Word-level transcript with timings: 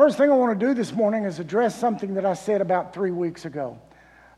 first 0.00 0.16
thing 0.16 0.30
I 0.30 0.34
want 0.34 0.58
to 0.58 0.66
do 0.66 0.72
this 0.72 0.94
morning 0.94 1.24
is 1.24 1.40
address 1.40 1.78
something 1.78 2.14
that 2.14 2.24
I 2.24 2.32
said 2.32 2.62
about 2.62 2.94
three 2.94 3.10
weeks 3.10 3.44
ago. 3.44 3.78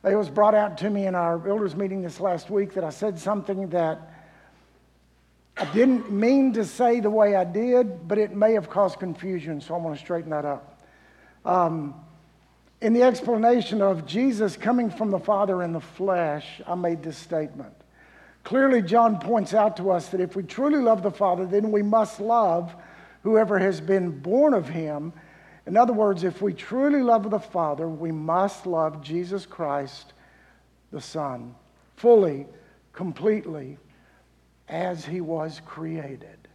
It 0.02 0.16
was 0.16 0.28
brought 0.28 0.56
out 0.56 0.76
to 0.78 0.90
me 0.90 1.06
in 1.06 1.14
our 1.14 1.48
elders 1.48 1.76
meeting 1.76 2.02
this 2.02 2.18
last 2.18 2.50
week 2.50 2.74
that 2.74 2.82
I 2.82 2.90
said 2.90 3.16
something 3.16 3.68
that 3.68 4.10
I 5.56 5.64
didn't 5.67 6.10
mean 6.10 6.52
to 6.54 6.64
say 6.64 6.98
the 6.98 7.10
way 7.10 7.36
I 7.36 7.44
did, 7.44 8.09
but 8.09 8.18
it 8.18 8.34
may 8.34 8.54
have 8.54 8.68
caused 8.68 8.98
confusion, 8.98 9.61
so 9.61 9.77
I 9.77 9.79
want 9.79 9.96
to 9.96 10.04
straighten 10.04 10.30
that 10.30 10.45
up. 10.45 10.82
Um, 11.45 11.95
in 12.81 12.93
the 12.93 13.05
explanation 13.05 13.81
of 13.83 14.05
Jesus 14.05 14.57
coming 14.57 14.91
from 14.91 15.13
the 15.13 15.21
Father 15.21 15.63
in 15.63 15.73
the 15.73 15.81
flesh, 15.81 16.61
I 16.67 16.75
made 16.75 17.05
this 17.05 17.17
statement. 17.17 17.73
Clearly, 18.43 18.83
John 18.83 19.21
points 19.21 19.55
out 19.55 19.77
to 19.77 19.93
us 19.93 20.09
that 20.09 20.21
if 20.21 20.35
we 20.35 20.43
truly 20.43 20.81
love 20.81 21.05
the 21.05 21.13
Father, 21.13 21.47
then 21.47 21.71
we 21.71 21.83
must 21.83 22.19
love 22.19 22.75
whoever 23.23 23.61
has 23.61 23.81
been 23.81 24.11
born 24.19 24.55
of 24.55 24.69
him. 24.69 25.13
In 25.67 25.77
other 25.77 25.93
words, 25.93 26.25
if 26.25 26.43
we 26.43 26.53
truly 26.53 27.03
love 27.03 27.31
the 27.31 27.39
Father, 27.39 27.89
we 27.89 28.11
must 28.11 28.66
love 28.66 29.03
Jesus 29.03 29.47
Christ, 29.47 30.12
the 30.91 31.01
Son, 31.01 31.55
fully, 31.97 32.47
completely, 32.93 33.79
as 34.69 35.05
he 35.05 35.20
was 35.20 35.61
created. 35.65 36.48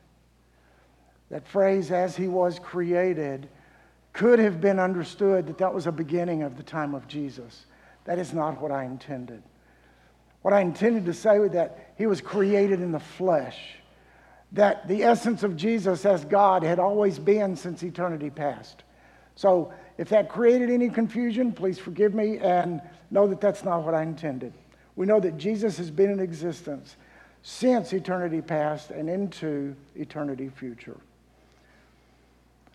That 1.30 1.48
phrase, 1.48 1.92
as 1.92 2.16
he 2.16 2.28
was 2.28 2.60
created, 2.60 3.50
could 4.14 4.40
have 4.40 4.60
been 4.60 4.80
understood 4.80 5.48
that 5.48 5.58
that 5.60 5.74
was 5.74 5.88
a 5.88 5.92
beginning 5.92 6.44
of 6.44 6.58
the 6.58 6.64
time 6.64 6.96
of 6.96 7.08
Jesus. 7.08 7.66
That 8.06 8.20
is 8.20 8.34
not 8.34 8.62
what 8.62 8.72
I 8.72 8.86
intended. 8.86 9.44
What 10.42 10.54
I 10.54 10.62
intended 10.62 11.06
to 11.06 11.14
say 11.14 11.40
was 11.40 11.52
that 11.52 11.94
he 11.98 12.08
was 12.08 12.22
created 12.22 12.82
in 12.82 12.92
the 12.92 13.00
flesh, 13.00 13.58
that 14.54 14.88
the 14.88 15.04
essence 15.04 15.44
of 15.44 15.58
Jesus 15.58 16.06
as 16.06 16.26
God 16.26 16.64
had 16.64 16.80
always 16.80 17.20
been 17.20 17.56
since 17.56 17.84
eternity 17.84 18.30
past. 18.30 18.84
So 19.38 19.72
if 20.00 20.10
that 20.10 20.30
created 20.30 20.72
any 20.72 20.90
confusion, 20.90 21.52
please 21.52 21.78
forgive 21.78 22.16
me 22.16 22.40
and 22.40 22.82
know 23.12 23.28
that 23.28 23.40
that's 23.40 23.64
not 23.64 23.84
what 23.84 23.94
I 23.94 24.02
intended. 24.02 24.52
We 24.96 25.06
know 25.06 25.20
that 25.20 25.38
Jesus 25.38 25.78
has 25.78 25.92
been 25.92 26.10
in 26.10 26.20
existence 26.20 26.96
since 27.44 27.94
eternity 27.94 28.42
past 28.42 28.90
and 28.90 29.08
into 29.08 29.76
eternity 29.96 30.50
future. 30.50 30.98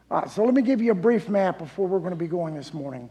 All 0.08 0.20
right, 0.20 0.30
so 0.30 0.44
let 0.44 0.54
me 0.54 0.62
give 0.62 0.80
you 0.80 0.92
a 0.92 0.94
brief 0.94 1.28
map 1.28 1.58
before 1.58 1.88
we're 1.88 1.98
going 1.98 2.10
to 2.10 2.16
be 2.16 2.28
going 2.28 2.54
this 2.54 2.72
morning. 2.72 3.10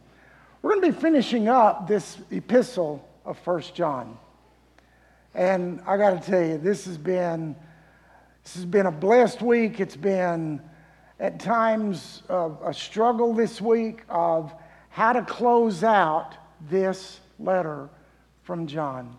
We're 0.61 0.75
going 0.75 0.83
to 0.83 0.91
be 0.93 1.01
finishing 1.01 1.49
up 1.49 1.89
this 1.89 2.19
epistle 2.31 3.05
of 3.25 3.37
First 3.39 3.75
John. 3.75 4.17
And 5.35 5.81
I 5.85 5.97
got 5.97 6.11
to 6.11 6.31
tell 6.31 6.41
you, 6.41 6.57
this 6.57 6.85
has 6.85 6.97
been 6.97 7.55
this 8.43 8.55
has 8.55 8.65
been 8.65 8.85
a 8.85 8.91
blessed 8.91 9.41
week. 9.41 9.79
It's 9.81 9.97
been 9.97 10.61
at 11.21 11.39
times 11.39 12.23
a 12.29 12.73
struggle 12.73 13.31
this 13.33 13.61
week 13.61 14.01
of 14.09 14.51
how 14.89 15.13
to 15.13 15.21
close 15.21 15.83
out 15.83 16.35
this 16.67 17.19
letter 17.39 17.89
from 18.41 18.65
John. 18.65 19.15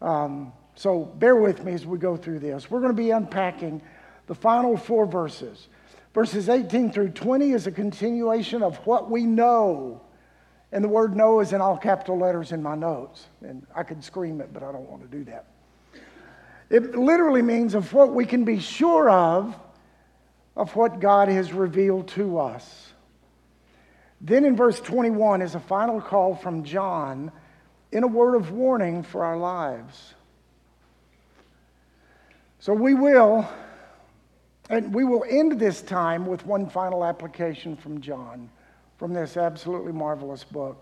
Um, 0.00 0.52
so 0.74 1.04
bear 1.04 1.36
with 1.36 1.62
me 1.62 1.74
as 1.74 1.84
we 1.84 1.98
go 1.98 2.16
through 2.16 2.38
this. 2.38 2.70
We're 2.70 2.80
going 2.80 2.96
to 2.96 3.02
be 3.02 3.10
unpacking 3.10 3.82
the 4.28 4.34
final 4.34 4.78
four 4.78 5.04
verses. 5.04 5.68
Verses 6.14 6.48
18 6.48 6.90
through 6.90 7.10
20 7.10 7.52
is 7.52 7.66
a 7.66 7.70
continuation 7.70 8.62
of 8.62 8.78
what 8.86 9.10
we 9.10 9.24
know. 9.24 10.00
And 10.72 10.82
the 10.82 10.88
word 10.88 11.14
know 11.14 11.40
is 11.40 11.52
in 11.52 11.60
all 11.60 11.76
capital 11.76 12.18
letters 12.18 12.52
in 12.52 12.62
my 12.62 12.74
notes. 12.74 13.26
And 13.42 13.66
I 13.76 13.82
could 13.82 14.02
scream 14.02 14.40
it, 14.40 14.54
but 14.54 14.62
I 14.62 14.72
don't 14.72 14.88
want 14.88 15.02
to 15.02 15.18
do 15.18 15.24
that. 15.24 15.44
It 16.70 16.96
literally 16.96 17.42
means 17.42 17.74
of 17.74 17.92
what 17.92 18.14
we 18.14 18.24
can 18.24 18.44
be 18.44 18.58
sure 18.58 19.10
of, 19.10 19.54
of 20.56 20.74
what 20.76 21.00
God 21.00 21.28
has 21.28 21.52
revealed 21.52 22.08
to 22.08 22.38
us. 22.38 22.92
Then 24.20 24.44
in 24.44 24.56
verse 24.56 24.80
21 24.80 25.42
is 25.42 25.54
a 25.54 25.60
final 25.60 26.00
call 26.00 26.34
from 26.34 26.64
John 26.64 27.32
in 27.92 28.02
a 28.02 28.08
word 28.08 28.34
of 28.34 28.50
warning 28.50 29.02
for 29.02 29.24
our 29.24 29.36
lives. 29.36 30.14
So 32.58 32.74
we 32.74 32.92
will, 32.92 33.48
and 34.68 34.94
we 34.94 35.04
will 35.04 35.24
end 35.28 35.58
this 35.58 35.80
time 35.80 36.26
with 36.26 36.44
one 36.44 36.68
final 36.68 37.04
application 37.04 37.76
from 37.76 38.00
John 38.00 38.50
from 38.98 39.14
this 39.14 39.38
absolutely 39.38 39.92
marvelous 39.92 40.44
book. 40.44 40.76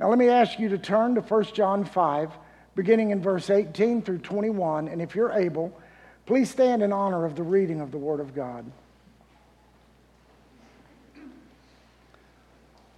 Now, 0.00 0.08
let 0.08 0.18
me 0.18 0.30
ask 0.30 0.58
you 0.58 0.70
to 0.70 0.78
turn 0.78 1.14
to 1.16 1.20
1 1.20 1.44
John 1.52 1.84
5, 1.84 2.32
beginning 2.74 3.10
in 3.10 3.20
verse 3.20 3.50
18 3.50 4.00
through 4.00 4.18
21, 4.18 4.88
and 4.88 5.02
if 5.02 5.14
you're 5.14 5.32
able, 5.32 5.78
please 6.26 6.50
stand 6.50 6.82
in 6.82 6.92
honor 6.92 7.24
of 7.24 7.36
the 7.36 7.42
reading 7.42 7.80
of 7.80 7.92
the 7.92 7.98
Word 7.98 8.18
of 8.18 8.34
God. 8.34 8.70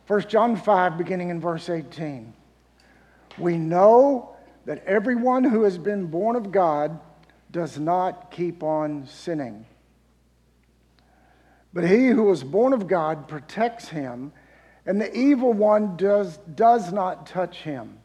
1 0.07 0.29
John 0.29 0.57
5, 0.57 0.97
beginning 0.97 1.29
in 1.29 1.39
verse 1.39 1.69
18. 1.69 2.33
We 3.37 3.59
know 3.59 4.35
that 4.65 4.83
everyone 4.87 5.45
who 5.45 5.65
has 5.65 5.77
been 5.77 6.07
born 6.07 6.35
of 6.35 6.51
God 6.51 6.99
does 7.53 7.79
not 7.79 8.31
keep 8.31 8.63
on 8.63 9.07
sinning. 9.07 9.67
But 11.75 11.85
he 11.85 12.07
who 12.07 12.25
was 12.25 12.43
born 12.43 12.73
of 12.73 12.89
God 12.89 13.29
protects 13.29 13.89
him, 13.89 14.33
and 14.87 14.99
the 14.99 15.15
evil 15.15 15.53
one 15.53 15.99
does, 15.99 16.39
does 16.55 16.91
not 16.91 17.27
touch 17.27 17.59
him. 17.59 17.99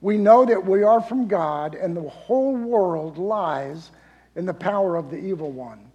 We 0.00 0.16
know 0.16 0.46
that 0.46 0.64
we 0.64 0.82
are 0.82 1.02
from 1.02 1.28
God, 1.28 1.74
and 1.74 1.94
the 1.94 2.08
whole 2.08 2.56
world 2.56 3.18
lies 3.18 3.90
in 4.36 4.46
the 4.46 4.54
power 4.54 4.96
of 4.96 5.10
the 5.10 5.18
evil 5.18 5.50
one. 5.50 5.90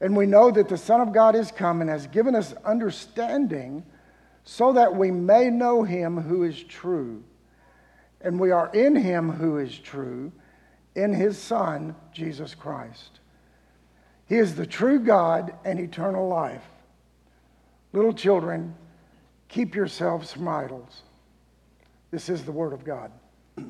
And 0.00 0.14
we 0.14 0.26
know 0.26 0.50
that 0.50 0.68
the 0.68 0.76
Son 0.76 1.00
of 1.00 1.12
God 1.12 1.34
is 1.34 1.50
come 1.50 1.80
and 1.80 1.88
has 1.88 2.06
given 2.08 2.34
us 2.34 2.52
understanding 2.64 3.84
so 4.44 4.72
that 4.74 4.94
we 4.94 5.10
may 5.10 5.48
know 5.48 5.82
him 5.82 6.20
who 6.20 6.42
is 6.42 6.62
true. 6.62 7.24
And 8.20 8.38
we 8.38 8.50
are 8.50 8.70
in 8.72 8.94
him 8.94 9.30
who 9.30 9.58
is 9.58 9.78
true 9.78 10.32
in 10.94 11.12
his 11.12 11.38
Son, 11.38 11.94
Jesus 12.12 12.54
Christ. 12.54 13.20
He 14.26 14.36
is 14.36 14.54
the 14.56 14.66
true 14.66 14.98
God 14.98 15.54
and 15.64 15.78
eternal 15.78 16.28
life. 16.28 16.64
Little 17.92 18.12
children, 18.12 18.74
keep 19.48 19.74
yourselves 19.74 20.32
from 20.32 20.48
idols. 20.48 21.02
This 22.10 22.28
is 22.28 22.44
the 22.44 22.52
Word 22.52 22.72
of 22.72 22.84
God. 22.84 23.12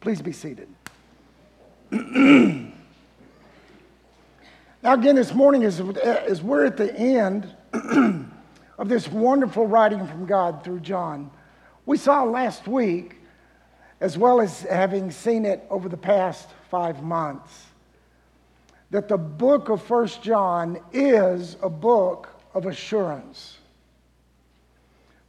Please 0.00 0.22
be 0.22 0.32
seated. 0.32 0.68
now, 1.90 2.72
again, 4.84 5.14
this 5.14 5.32
morning, 5.32 5.64
as, 5.64 5.80
as 5.80 6.42
we're 6.42 6.66
at 6.66 6.76
the 6.76 6.94
end 6.94 7.54
of 8.78 8.88
this 8.90 9.08
wonderful 9.08 9.66
writing 9.66 10.06
from 10.06 10.26
God 10.26 10.62
through 10.62 10.80
John, 10.80 11.30
we 11.86 11.96
saw 11.96 12.24
last 12.24 12.68
week 12.68 13.16
as 14.02 14.18
well 14.18 14.42
as 14.42 14.60
having 14.62 15.10
seen 15.10 15.46
it 15.46 15.64
over 15.70 15.88
the 15.88 15.96
past 15.96 16.50
five 16.70 17.02
months, 17.02 17.64
that 18.90 19.08
the 19.08 19.16
book 19.16 19.70
of 19.70 19.82
First 19.82 20.22
John 20.22 20.78
is 20.92 21.56
a 21.62 21.70
book 21.70 22.28
of 22.52 22.66
assurance. 22.66 23.56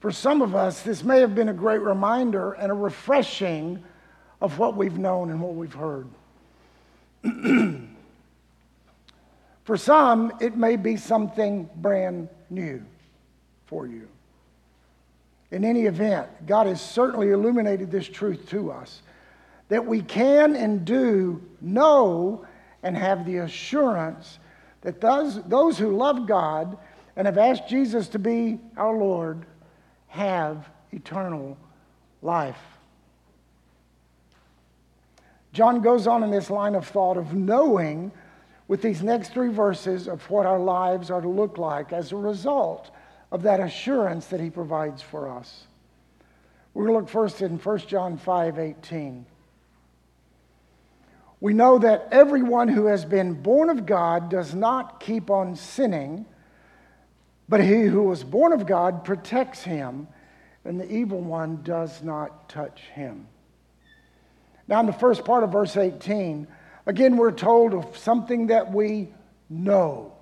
For 0.02 0.12
some 0.12 0.42
of 0.42 0.56
us, 0.56 0.82
this 0.82 1.06
may 1.06 1.22
have 1.22 1.36
been 1.36 1.50
a 1.50 1.54
great 1.54 1.82
reminder 1.82 2.52
and 2.52 2.70
a 2.70 2.76
refreshing 2.76 3.82
of 4.42 4.60
what 4.60 4.76
we've 4.76 4.98
known 4.98 5.30
and 5.30 5.42
what 5.42 5.56
we've 5.56 5.74
heard. 5.74 6.08
for 9.64 9.78
some, 9.78 10.34
it 10.40 10.56
may 10.56 10.76
be 10.76 10.98
something 10.98 11.70
brand 11.76 12.30
new 12.50 12.84
for 13.66 13.88
you. 13.88 14.08
In 15.52 15.66
any 15.66 15.86
event, 15.86 16.28
God 16.46 16.68
has 16.68 16.82
certainly 16.82 17.32
illuminated 17.32 17.90
this 17.92 18.08
truth 18.08 18.50
to 18.50 18.72
us 18.72 19.02
that 19.68 19.86
we 19.86 20.02
can 20.02 20.56
and 20.56 20.86
do 20.86 21.42
know 21.62 22.46
and 22.84 22.98
have 22.98 23.26
the 23.26 23.38
assurance 23.38 24.40
that 24.82 25.02
those, 25.02 25.42
those 25.44 25.78
who 25.78 25.96
love 25.96 26.28
God 26.28 26.78
and 27.16 27.26
have 27.26 27.38
asked 27.38 27.68
Jesus 27.68 28.08
to 28.10 28.20
be 28.20 28.60
our 28.78 28.96
Lord 28.96 29.46
have 30.08 30.70
eternal 30.92 31.58
life. 32.22 32.79
John 35.52 35.82
goes 35.82 36.08
on 36.08 36.24
in 36.24 36.32
this 36.32 36.50
line 36.50 36.76
of 36.76 36.88
thought 36.88 37.18
of 37.18 37.34
knowing 37.34 38.12
with 38.68 38.82
these 38.82 39.02
next 39.02 39.34
three 39.34 39.50
verses 39.50 40.08
of 40.08 40.30
what 40.30 40.46
our 40.46 40.60
lives 40.60 41.10
are 41.10 41.22
to 41.22 41.28
look 41.28 41.58
like 41.58 41.92
as 41.92 42.12
a 42.12 42.16
result 42.16 42.92
of 43.32 43.42
that 43.44 43.60
assurance 43.60 44.28
that 44.28 44.40
he 44.40 44.50
provides 44.50 45.02
for 45.02 45.28
us. 45.28 45.66
We're 46.74 46.86
going 46.86 46.96
to 46.96 47.00
look 47.02 47.10
first 47.10 47.42
in 47.42 47.58
1 47.58 47.78
John 47.80 48.18
5 48.18 48.60
18. 48.60 49.26
We 51.42 51.54
know 51.54 51.80
that 51.80 52.10
everyone 52.12 52.68
who 52.68 52.88
has 52.88 53.06
been 53.06 53.34
born 53.34 53.70
of 53.70 53.86
God 53.86 54.30
does 54.30 54.54
not 54.54 55.00
keep 55.00 55.30
on 55.30 55.56
sinning, 55.56 56.26
but 57.48 57.64
he 57.64 57.84
who 57.84 58.04
was 58.04 58.24
born 58.24 58.52
of 58.52 58.68
God 58.68 59.04
protects 59.04 59.64
him, 59.64 60.08
and 60.66 60.80
the 60.80 60.92
evil 60.92 61.22
one 61.22 61.62
does 61.64 62.04
not 62.04 62.50
touch 62.50 62.82
him. 62.94 63.28
Now, 64.70 64.82
in 64.82 64.86
the 64.86 64.94
first 64.94 65.26
part 65.26 65.44
of 65.44 65.52
verse 65.52 65.76
18, 65.76 66.48
again, 66.86 67.18
we're 67.18 67.32
told 67.32 67.74
of 67.74 67.98
something 67.98 68.48
that 68.48 68.72
we 68.72 69.10
know. 69.50 70.14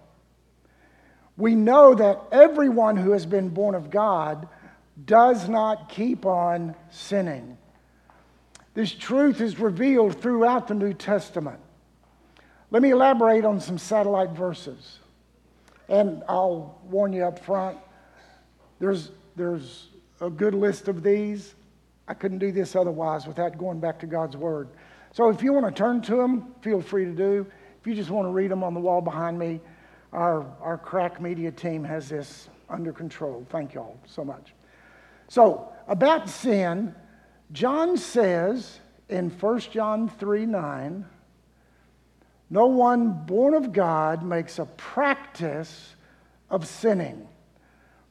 we 1.35 1.53
know 1.53 1.93
that 1.93 2.21
everyone 2.31 2.95
who 2.95 3.11
has 3.11 3.25
been 3.25 3.49
born 3.49 3.75
of 3.75 3.89
God 3.91 4.47
does 5.05 5.49
not 5.49 5.89
keep 5.89 6.25
on 6.25 6.75
sinning. 6.89 7.57
This 8.73 8.93
truth 8.93 9.41
is 9.41 9.59
revealed 9.59 10.21
throughout 10.21 10.69
the 10.69 10.75
New 10.75 10.93
Testament. 10.93 11.59
Let 12.71 12.81
me 12.81 12.91
elaborate 12.91 13.43
on 13.43 13.59
some 13.59 13.77
satellite 13.77 14.31
verses. 14.31 14.99
And 15.89 16.23
I'll 16.29 16.79
warn 16.89 17.11
you 17.11 17.25
up 17.25 17.43
front 17.43 17.77
there's, 18.79 19.11
there's 19.35 19.89
a 20.21 20.29
good 20.29 20.53
list 20.53 20.87
of 20.87 21.03
these. 21.03 21.53
I 22.07 22.13
couldn't 22.13 22.39
do 22.39 22.51
this 22.51 22.75
otherwise 22.75 23.27
without 23.27 23.57
going 23.57 23.79
back 23.79 23.99
to 23.99 24.05
God's 24.05 24.37
Word. 24.37 24.69
So 25.11 25.29
if 25.29 25.41
you 25.41 25.53
want 25.53 25.65
to 25.65 25.71
turn 25.71 26.01
to 26.03 26.15
them, 26.15 26.53
feel 26.61 26.81
free 26.81 27.05
to 27.05 27.11
do. 27.11 27.45
If 27.79 27.87
you 27.87 27.95
just 27.95 28.09
want 28.09 28.25
to 28.27 28.31
read 28.31 28.51
them 28.51 28.63
on 28.63 28.73
the 28.73 28.79
wall 28.79 29.01
behind 29.01 29.37
me, 29.37 29.59
our, 30.13 30.45
our 30.61 30.77
crack 30.77 31.21
media 31.21 31.51
team 31.51 31.83
has 31.83 32.09
this 32.09 32.49
under 32.69 32.93
control. 32.93 33.45
Thank 33.49 33.73
you 33.73 33.81
all 33.81 33.99
so 34.05 34.23
much. 34.23 34.53
So, 35.27 35.71
about 35.87 36.29
sin, 36.29 36.95
John 37.51 37.97
says 37.97 38.79
in 39.09 39.29
1 39.29 39.59
John 39.59 40.09
3 40.09 40.45
9, 40.45 41.05
no 42.49 42.67
one 42.67 43.25
born 43.25 43.53
of 43.53 43.73
God 43.73 44.23
makes 44.23 44.59
a 44.59 44.65
practice 44.65 45.95
of 46.49 46.65
sinning, 46.65 47.27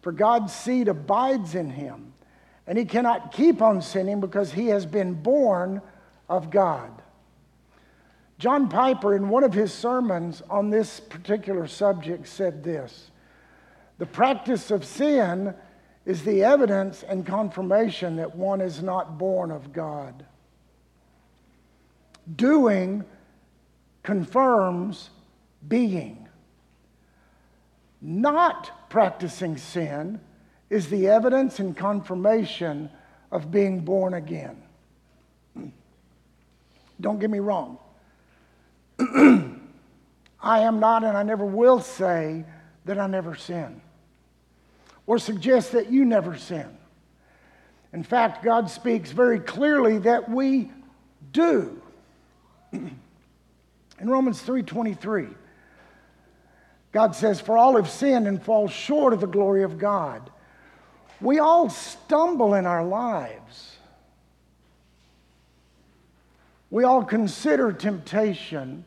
for 0.03 0.13
God's 0.13 0.55
seed 0.55 0.89
abides 0.89 1.55
in 1.55 1.71
him, 1.71 2.06
and 2.67 2.77
he 2.77 2.85
cannot 2.85 3.33
keep 3.33 3.63
on 3.63 3.81
sinning 3.81 4.21
because 4.21 4.53
he 4.53 4.67
has 4.69 4.87
been 4.87 5.15
born 5.15 5.81
of 6.29 6.51
God. 6.51 6.91
John 8.39 8.69
Piper, 8.69 9.15
in 9.15 9.29
one 9.29 9.45
of 9.45 9.55
his 9.55 9.73
sermons 9.73 10.43
on 10.51 10.71
this 10.71 11.01
particular 11.01 11.67
subject, 11.67 12.29
said 12.29 12.63
this 12.63 13.11
The 13.99 14.07
practice 14.07 14.71
of 14.71 14.85
sin 14.85 15.55
is 16.05 16.23
the 16.23 16.45
evidence 16.45 17.03
and 17.03 17.25
confirmation 17.25 18.17
that 18.17 18.37
one 18.37 18.61
is 18.61 18.83
not 18.83 19.19
born 19.19 19.51
of 19.51 19.73
God. 19.73 20.27
Doing 22.35 23.05
confirms 24.03 25.11
being. 25.67 26.29
Not 28.03 28.89
practicing 28.91 29.57
sin 29.57 30.21
is 30.71 30.89
the 30.89 31.09
evidence 31.09 31.59
and 31.59 31.77
confirmation 31.77 32.91
of 33.31 33.51
being 33.51 33.81
born 33.81 34.15
again. 34.15 34.63
Don't 37.01 37.19
get 37.19 37.31
me 37.31 37.39
wrong. 37.39 37.79
I 38.99 40.61
am 40.61 40.81
not 40.81 41.05
and 41.05 41.17
I 41.17 41.23
never 41.23 41.45
will 41.45 41.81
say 41.81 42.45
that 42.85 42.99
I 42.99 43.07
never 43.07 43.35
sin 43.35 43.81
or 45.07 45.19
suggest 45.19 45.73
that 45.73 45.91
you 45.91 46.05
never 46.05 46.37
sin. 46.37 46.77
In 47.93 48.03
fact, 48.03 48.45
God 48.45 48.69
speaks 48.69 49.11
very 49.11 49.39
clearly 49.39 49.99
that 49.99 50.29
we 50.29 50.71
do. 51.33 51.81
In 52.73 53.01
Romans 54.01 54.43
3:23, 54.43 55.35
God 56.93 57.15
says, 57.15 57.41
"For 57.41 57.57
all 57.57 57.77
have 57.77 57.89
sinned 57.89 58.27
and 58.27 58.43
fall 58.43 58.69
short 58.69 59.13
of 59.13 59.21
the 59.21 59.27
glory 59.27 59.63
of 59.63 59.79
God." 59.79 60.31
We 61.21 61.39
all 61.39 61.71
stumble 61.71 62.55
in 62.55 62.67
our 62.67 62.85
lives. 62.85 63.77
We 66.71 66.85
all 66.85 67.05
consider 67.05 67.73
temptation. 67.73 68.85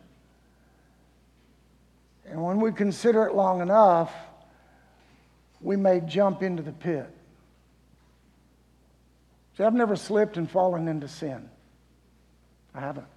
And 2.25 2.43
when 2.43 2.59
we 2.59 2.71
consider 2.71 3.25
it 3.25 3.33
long 3.33 3.61
enough, 3.61 4.13
we 5.61 5.75
may 5.75 6.01
jump 6.01 6.43
into 6.43 6.61
the 6.61 6.71
pit. 6.71 7.09
See, 9.57 9.63
I've 9.63 9.73
never 9.73 9.95
slipped 9.95 10.37
and 10.37 10.49
fallen 10.49 10.87
into 10.87 11.07
sin. 11.07 11.49
I 12.73 12.79
haven't. 12.79 13.07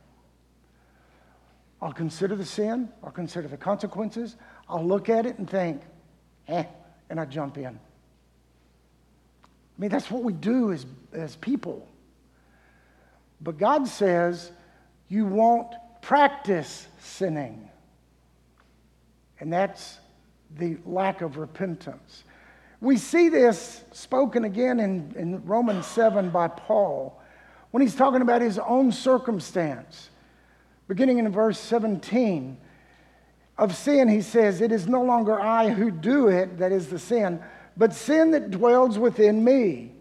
I'll 1.81 1.93
consider 1.93 2.37
the 2.37 2.45
sin, 2.45 2.89
I'll 3.03 3.11
consider 3.11 3.49
the 3.49 3.57
consequences, 3.57 4.37
I'll 4.69 4.87
look 4.87 5.09
at 5.09 5.27
it 5.27 5.39
and 5.39 5.51
think, 5.51 5.83
eh, 6.47 6.65
and 7.11 7.19
I 7.19 7.25
jump 7.25 7.59
in. 7.59 7.79
I 9.77 9.81
mean, 9.81 9.91
that's 9.91 10.11
what 10.11 10.23
we 10.23 10.33
do 10.33 10.73
as, 10.73 10.87
as 11.13 11.37
people. 11.37 11.89
But 13.41 13.59
God 13.59 13.89
says 13.89 14.53
you 15.09 15.27
won't 15.27 15.75
practice 16.01 16.87
sinning. 17.01 17.69
And 19.41 19.53
that's 19.53 19.99
the 20.57 20.77
lack 20.85 21.21
of 21.21 21.37
repentance. 21.37 22.25
We 22.81 22.97
see 22.97 23.29
this 23.29 23.83
spoken 23.93 24.45
again 24.45 24.81
in, 24.81 25.15
in 25.17 25.45
Romans 25.45 25.87
7 25.87 26.31
by 26.31 26.49
Paul 26.49 27.21
when 27.71 27.81
he's 27.81 27.95
talking 27.95 28.23
about 28.23 28.43
his 28.43 28.59
own 28.59 28.93
circumstance. 28.93 30.11
Beginning 30.89 31.19
in 31.19 31.31
verse 31.31 31.59
17 31.59 32.57
of 33.57 33.75
sin, 33.75 34.09
he 34.09 34.21
says, 34.21 34.61
It 34.61 34.73
is 34.73 34.87
no 34.87 35.03
longer 35.03 35.41
I 35.41 35.71
who 35.71 35.91
do 35.91 36.29
it, 36.29 36.59
that 36.59 36.73
is 36.73 36.89
the 36.89 36.99
sin, 36.99 37.43
but 37.77 37.95
sin 37.95 38.31
that 38.33 38.51
dwells 38.51 38.99
within 38.99 39.43
me. 39.43 39.93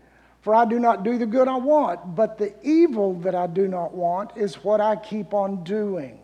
For 0.42 0.56
I 0.56 0.66
do 0.66 0.80
not 0.80 1.04
do 1.04 1.18
the 1.18 1.26
good 1.26 1.48
I 1.48 1.58
want, 1.58 2.16
but 2.16 2.38
the 2.38 2.54
evil 2.64 3.14
that 3.22 3.36
I 3.36 3.46
do 3.48 3.68
not 3.68 3.94
want 3.94 4.36
is 4.36 4.64
what 4.64 4.82
I 4.82 4.96
keep 4.96 5.34
on 5.34 5.64
doing. 5.64 6.20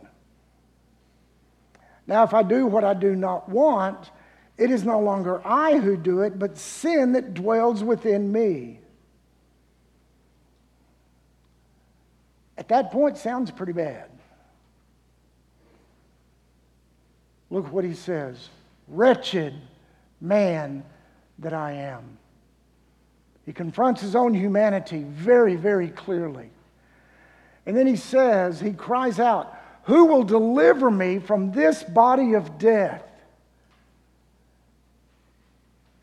Now, 2.08 2.24
if 2.24 2.34
I 2.34 2.42
do 2.42 2.66
what 2.66 2.84
I 2.84 2.94
do 2.94 3.16
not 3.16 3.48
want, 3.48 4.10
it 4.58 4.72
is 4.72 4.84
no 4.84 5.00
longer 5.00 5.46
I 5.46 5.78
who 5.78 5.96
do 5.96 6.22
it, 6.22 6.40
but 6.40 6.58
sin 6.58 7.12
that 7.12 7.36
dwells 7.36 7.84
within 7.84 8.32
me. 8.32 8.80
At 12.58 12.70
that 12.70 12.92
point, 12.92 13.18
sounds 13.18 13.52
pretty 13.52 13.74
bad. 13.74 14.10
Look 17.50 17.72
what 17.72 17.86
he 17.86 17.94
says 17.94 18.50
Wretched 18.88 19.54
man 20.20 20.84
that 21.40 21.54
I 21.54 21.74
am. 21.74 22.18
He 23.46 23.54
confronts 23.54 24.02
his 24.02 24.16
own 24.16 24.34
humanity 24.34 25.04
very, 25.04 25.56
very 25.56 25.90
clearly. 25.90 26.50
And 27.66 27.76
then 27.76 27.88
he 27.88 27.96
says, 27.96 28.60
he 28.60 28.72
cries 28.72 29.20
out, 29.20 29.56
Who 29.84 30.06
will 30.06 30.24
deliver 30.24 30.92
me 30.92 31.20
from 31.20 31.52
this 31.52 31.84
body 31.84 32.34
of 32.34 32.58
death? 32.58 33.04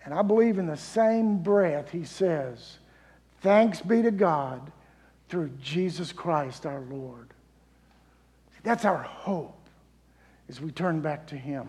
And 0.04 0.12
I 0.12 0.22
believe 0.22 0.58
in 0.58 0.66
the 0.66 0.76
same 0.76 1.42
breath 1.42 1.90
he 1.90 2.04
says, 2.04 2.78
Thanks 3.40 3.80
be 3.80 4.02
to 4.02 4.10
God 4.10 4.72
through 5.28 5.50
Jesus 5.60 6.12
Christ 6.12 6.66
our 6.66 6.80
Lord. 6.80 7.28
That's 8.62 8.86
our 8.86 9.02
hope 9.02 9.60
as 10.48 10.60
we 10.60 10.70
turn 10.70 11.00
back 11.00 11.26
to 11.28 11.36
him. 11.36 11.68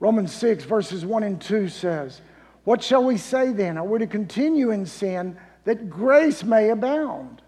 Romans 0.00 0.32
6, 0.32 0.64
verses 0.64 1.04
1 1.04 1.22
and 1.22 1.40
2 1.40 1.68
says, 1.68 2.22
What 2.64 2.82
shall 2.82 3.04
we 3.04 3.18
say 3.18 3.52
then? 3.52 3.76
Are 3.76 3.84
we 3.84 3.98
to 3.98 4.06
continue 4.06 4.70
in 4.70 4.86
sin 4.86 5.36
that 5.64 5.90
grace 5.90 6.42
may 6.42 6.70
abound? 6.70 7.42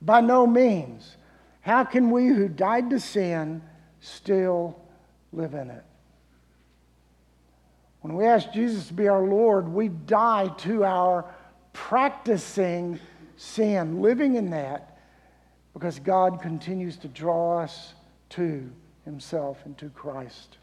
By 0.00 0.22
no 0.22 0.46
means. 0.46 1.16
How 1.60 1.84
can 1.84 2.10
we 2.10 2.28
who 2.28 2.48
died 2.48 2.88
to 2.88 2.98
sin 2.98 3.60
still 4.00 4.80
live 5.30 5.52
in 5.52 5.68
it? 5.68 5.84
When 8.00 8.16
we 8.16 8.24
ask 8.24 8.50
Jesus 8.50 8.88
to 8.88 8.94
be 8.94 9.08
our 9.08 9.26
Lord, 9.26 9.68
we 9.68 9.88
die 9.88 10.48
to 10.60 10.84
our 10.84 11.26
practicing 11.74 12.98
sin, 13.36 14.00
living 14.00 14.36
in 14.36 14.48
that, 14.50 14.98
because 15.74 15.98
God 15.98 16.40
continues 16.40 16.96
to 16.98 17.08
draw 17.08 17.58
us 17.58 17.92
to 18.30 18.70
Himself 19.04 19.58
into 19.66 19.88
Christ. 19.90 20.58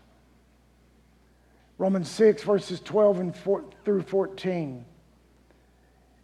Romans 1.78 2.10
6, 2.10 2.44
verses 2.44 2.80
12 2.80 3.20
and 3.20 3.36
4, 3.36 3.64
through 3.86 4.02
14. 4.04 4.86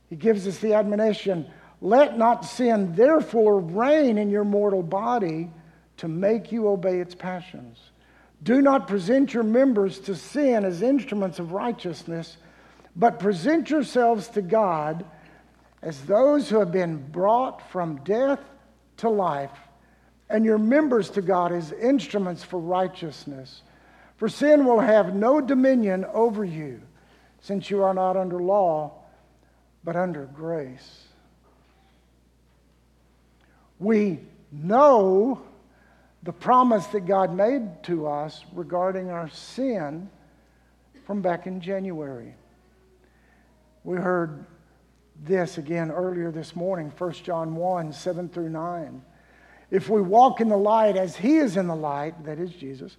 He 0.09 0.15
gives 0.15 0.47
us 0.47 0.59
the 0.59 0.73
admonition 0.73 1.47
let 1.83 2.17
not 2.17 2.45
sin 2.45 2.95
therefore 2.95 3.59
reign 3.59 4.17
in 4.17 4.29
your 4.29 4.45
mortal 4.45 4.81
body 4.81 5.51
to 5.97 6.07
make 6.07 6.49
you 6.49 6.69
obey 6.69 6.99
its 6.99 7.13
passions. 7.13 7.77
Do 8.41 8.61
not 8.61 8.87
present 8.87 9.33
your 9.33 9.43
members 9.43 9.99
to 9.99 10.15
sin 10.15 10.63
as 10.63 10.81
instruments 10.81 11.39
of 11.39 11.51
righteousness, 11.51 12.37
but 12.95 13.19
present 13.19 13.69
yourselves 13.69 14.29
to 14.29 14.41
God 14.41 15.05
as 15.81 15.99
those 16.05 16.49
who 16.49 16.59
have 16.59 16.71
been 16.71 17.05
brought 17.11 17.69
from 17.69 17.97
death 18.05 18.39
to 18.97 19.09
life, 19.09 19.51
and 20.33 20.43
your 20.43 20.57
members 20.57 21.11
to 21.11 21.21
God 21.21 21.51
as 21.53 21.71
instruments 21.73 22.43
for 22.43 22.59
righteousness. 22.59 23.61
For 24.17 24.27
sin 24.27 24.65
will 24.65 24.79
have 24.79 25.13
no 25.13 25.39
dominion 25.39 26.05
over 26.11 26.43
you, 26.43 26.81
since 27.41 27.69
you 27.69 27.83
are 27.83 27.93
not 27.93 28.17
under 28.17 28.41
law, 28.41 28.93
but 29.83 29.95
under 29.95 30.25
grace. 30.25 31.03
We 33.77 34.21
know 34.51 35.43
the 36.23 36.33
promise 36.33 36.87
that 36.87 37.05
God 37.05 37.35
made 37.35 37.83
to 37.83 38.07
us 38.07 38.43
regarding 38.53 39.11
our 39.11 39.29
sin 39.29 40.09
from 41.05 41.21
back 41.21 41.45
in 41.45 41.61
January. 41.61 42.33
We 43.83 43.97
heard 43.97 44.45
this 45.23 45.59
again 45.59 45.91
earlier 45.91 46.31
this 46.31 46.55
morning, 46.55 46.91
1 46.97 47.11
John 47.23 47.55
1 47.55 47.93
7 47.93 48.29
through 48.29 48.49
9. 48.49 49.03
If 49.73 49.89
we 49.89 50.03
walk 50.03 50.39
in 50.39 50.49
the 50.49 50.55
light 50.55 50.97
as 50.97 51.15
he 51.15 51.37
is 51.37 51.57
in 51.57 51.65
the 51.65 51.75
light, 51.75 52.25
that 52.25 52.37
is 52.37 52.51
Jesus, 52.51 52.95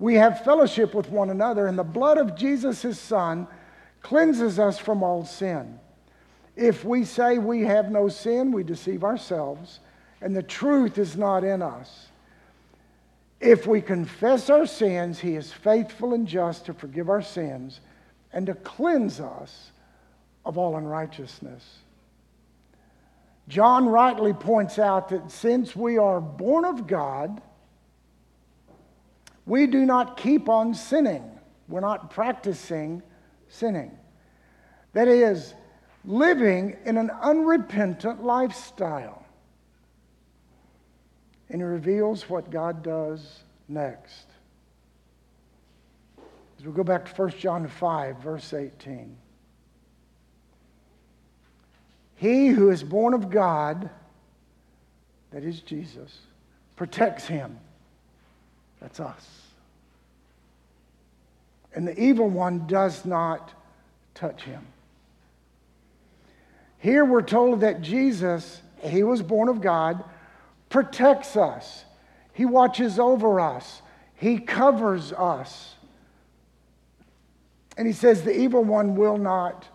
we 0.00 0.16
have 0.16 0.42
fellowship 0.42 0.92
with 0.92 1.08
one 1.08 1.30
another, 1.30 1.68
and 1.68 1.78
the 1.78 1.84
blood 1.84 2.18
of 2.18 2.34
Jesus, 2.34 2.82
his 2.82 2.98
son, 2.98 3.46
cleanses 4.02 4.58
us 4.58 4.76
from 4.76 5.04
all 5.04 5.24
sin. 5.24 5.78
If 6.56 6.84
we 6.84 7.04
say 7.04 7.38
we 7.38 7.60
have 7.60 7.92
no 7.92 8.08
sin, 8.08 8.50
we 8.50 8.64
deceive 8.64 9.04
ourselves, 9.04 9.78
and 10.20 10.34
the 10.34 10.42
truth 10.42 10.98
is 10.98 11.16
not 11.16 11.44
in 11.44 11.62
us. 11.62 12.08
If 13.40 13.68
we 13.68 13.80
confess 13.80 14.50
our 14.50 14.66
sins, 14.66 15.20
he 15.20 15.36
is 15.36 15.52
faithful 15.52 16.12
and 16.12 16.26
just 16.26 16.66
to 16.66 16.74
forgive 16.74 17.08
our 17.08 17.22
sins 17.22 17.80
and 18.32 18.46
to 18.46 18.54
cleanse 18.54 19.20
us 19.20 19.70
of 20.44 20.58
all 20.58 20.76
unrighteousness. 20.76 21.64
John 23.48 23.86
rightly 23.86 24.32
points 24.32 24.78
out 24.78 25.08
that 25.10 25.30
since 25.30 25.76
we 25.76 25.98
are 25.98 26.20
born 26.20 26.64
of 26.64 26.86
God, 26.86 27.40
we 29.44 29.66
do 29.66 29.86
not 29.86 30.16
keep 30.16 30.48
on 30.48 30.74
sinning. 30.74 31.30
We're 31.68 31.80
not 31.80 32.10
practicing 32.10 33.02
sinning. 33.48 33.96
That 34.92 35.08
is, 35.08 35.54
living 36.04 36.76
in 36.84 36.96
an 36.96 37.10
unrepentant 37.10 38.24
lifestyle. 38.24 39.24
And 41.48 41.60
he 41.60 41.64
reveals 41.64 42.28
what 42.28 42.50
God 42.50 42.82
does 42.82 43.42
next. 43.68 44.26
As 46.58 46.64
we 46.64 46.72
go 46.72 46.82
back 46.82 47.04
to 47.04 47.22
1 47.22 47.30
John 47.38 47.68
5, 47.68 48.16
verse 48.18 48.52
18. 48.52 49.16
He 52.16 52.48
who 52.48 52.70
is 52.70 52.82
born 52.82 53.14
of 53.14 53.30
God, 53.30 53.90
that 55.30 55.44
is 55.44 55.60
Jesus, 55.60 56.18
protects 56.74 57.26
him. 57.26 57.58
That's 58.80 59.00
us. 59.00 59.42
And 61.74 61.86
the 61.86 61.98
evil 62.00 62.28
one 62.28 62.66
does 62.66 63.04
not 63.04 63.52
touch 64.14 64.42
him. 64.42 64.66
Here 66.78 67.04
we're 67.04 67.22
told 67.22 67.60
that 67.60 67.82
Jesus, 67.82 68.62
he 68.82 69.02
was 69.02 69.22
born 69.22 69.48
of 69.48 69.60
God, 69.60 70.02
protects 70.70 71.36
us. 71.36 71.84
He 72.32 72.44
watches 72.44 72.98
over 72.98 73.40
us. 73.40 73.82
He 74.14 74.38
covers 74.38 75.12
us. 75.12 75.74
And 77.76 77.86
he 77.86 77.92
says 77.92 78.22
the 78.22 78.34
evil 78.34 78.64
one 78.64 78.96
will 78.96 79.18
not 79.18 79.68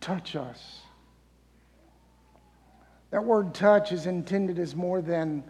touch 0.00 0.36
us. 0.36 0.77
That 3.10 3.24
word 3.24 3.54
touch 3.54 3.92
is 3.92 4.06
intended 4.06 4.58
as 4.58 4.74
more 4.74 5.00
than 5.00 5.42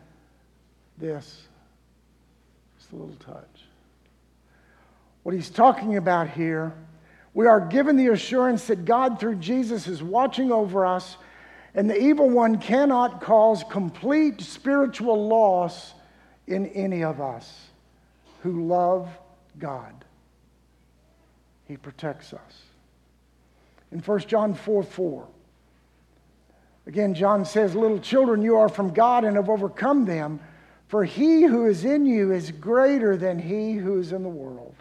this, 0.97 1.43
just 2.79 2.93
a 2.93 2.97
little 2.97 3.17
touch. 3.17 3.65
What 5.23 5.35
he's 5.35 5.51
talking 5.51 5.97
about 5.97 6.31
here 6.31 6.73
we 7.35 7.47
are 7.47 7.61
given 7.61 7.97
the 7.97 8.09
assurance 8.09 8.67
that 8.67 8.85
God, 8.85 9.21
through 9.21 9.37
Jesus, 9.37 9.87
is 9.87 10.03
watching 10.03 10.51
over 10.51 10.85
us, 10.85 11.17
and 11.73 11.89
the 11.89 11.97
evil 11.97 12.29
one 12.29 12.59
cannot 12.59 13.21
cause 13.21 13.63
complete 13.71 14.41
spiritual 14.41 15.29
loss 15.29 15.95
in 16.49 16.67
any 16.67 17.05
of 17.05 17.21
us 17.21 17.69
who 18.43 18.67
love 18.67 19.09
God. 19.59 20.05
He 21.67 21.77
protects 21.77 22.33
us. 22.33 22.63
In 23.93 24.01
1 24.01 24.19
John 24.21 24.53
4 24.55 24.83
4, 24.83 25.29
again, 26.89 27.15
John 27.15 27.45
says, 27.45 27.77
Little 27.77 28.01
children, 28.01 28.43
you 28.43 28.57
are 28.57 28.69
from 28.69 28.93
God 28.93 29.25
and 29.25 29.37
have 29.37 29.49
overcome 29.49 30.07
them, 30.07 30.41
for 30.89 31.05
he 31.05 31.43
who 31.43 31.67
is 31.67 31.85
in 31.85 32.07
you 32.07 32.33
is 32.33 32.51
greater 32.51 33.17
than 33.17 33.39
he 33.39 33.75
who 33.75 34.01
is 34.01 34.11
in 34.11 34.23
the 34.23 34.29
world. 34.29 34.75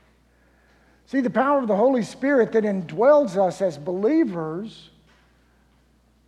See, 1.05 1.19
the 1.19 1.29
power 1.29 1.59
of 1.59 1.67
the 1.67 1.75
Holy 1.75 2.03
Spirit 2.03 2.53
that 2.53 2.63
indwells 2.63 3.37
us 3.37 3.61
as 3.61 3.77
believers 3.77 4.89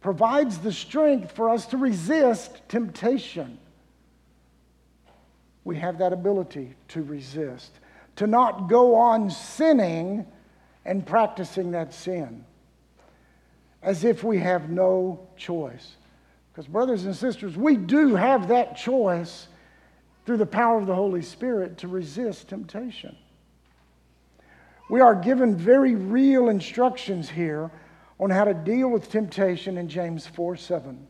provides 0.01 0.59
the 0.59 0.71
strength 0.71 1.31
for 1.31 1.49
us 1.49 1.65
to 1.67 1.77
resist 1.77 2.61
temptation. 2.69 3.57
We 5.63 5.77
have 5.77 5.97
that 5.97 6.13
ability 6.13 6.75
to 6.89 7.03
resist, 7.03 7.71
to 8.17 8.27
not 8.27 8.69
go 8.69 8.95
on 8.95 9.29
sinning 9.29 10.25
and 10.85 11.05
practicing 11.05 11.71
that 11.71 11.93
sin 11.93 12.45
as 13.81 14.03
if 14.03 14.23
we 14.23 14.39
have 14.39 14.69
no 14.69 15.27
choice. 15.37 15.95
Because, 16.51 16.67
brothers 16.67 17.05
and 17.05 17.15
sisters, 17.15 17.55
we 17.55 17.77
do 17.77 18.15
have 18.15 18.49
that 18.49 18.75
choice 18.75 19.47
through 20.25 20.37
the 20.37 20.45
power 20.45 20.77
of 20.77 20.85
the 20.85 20.95
Holy 20.95 21.21
Spirit 21.21 21.77
to 21.79 21.87
resist 21.87 22.49
temptation. 22.49 23.15
We 24.89 25.01
are 25.01 25.15
given 25.15 25.55
very 25.55 25.95
real 25.95 26.49
instructions 26.49 27.29
here 27.29 27.71
on 28.19 28.29
how 28.29 28.43
to 28.43 28.53
deal 28.53 28.89
with 28.89 29.09
temptation 29.09 29.77
in 29.77 29.87
James 29.87 30.27
4 30.27 30.57
7. 30.57 31.07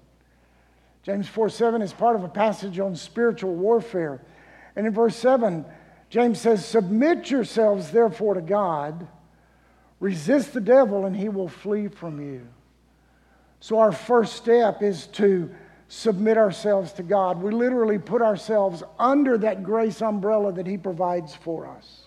James 1.03 1.27
4 1.27 1.49
7 1.49 1.81
is 1.81 1.93
part 1.93 2.15
of 2.15 2.23
a 2.23 2.29
passage 2.29 2.79
on 2.79 2.95
spiritual 2.95 3.55
warfare. 3.55 4.21
And 4.75 4.85
in 4.85 4.93
verse 4.93 5.15
7, 5.15 5.65
James 6.09 6.39
says, 6.39 6.65
Submit 6.65 7.31
yourselves 7.31 7.91
therefore 7.91 8.35
to 8.35 8.41
God, 8.41 9.07
resist 9.99 10.53
the 10.53 10.61
devil, 10.61 11.05
and 11.05 11.15
he 11.15 11.29
will 11.29 11.49
flee 11.49 11.87
from 11.87 12.19
you. 12.21 12.47
So, 13.59 13.79
our 13.79 13.91
first 13.91 14.35
step 14.35 14.81
is 14.81 15.07
to 15.07 15.49
submit 15.89 16.37
ourselves 16.37 16.93
to 16.93 17.03
God. 17.03 17.41
We 17.41 17.51
literally 17.51 17.99
put 17.99 18.21
ourselves 18.21 18.83
under 18.97 19.37
that 19.39 19.63
grace 19.63 20.01
umbrella 20.01 20.53
that 20.53 20.67
he 20.67 20.77
provides 20.77 21.35
for 21.35 21.67
us. 21.67 22.03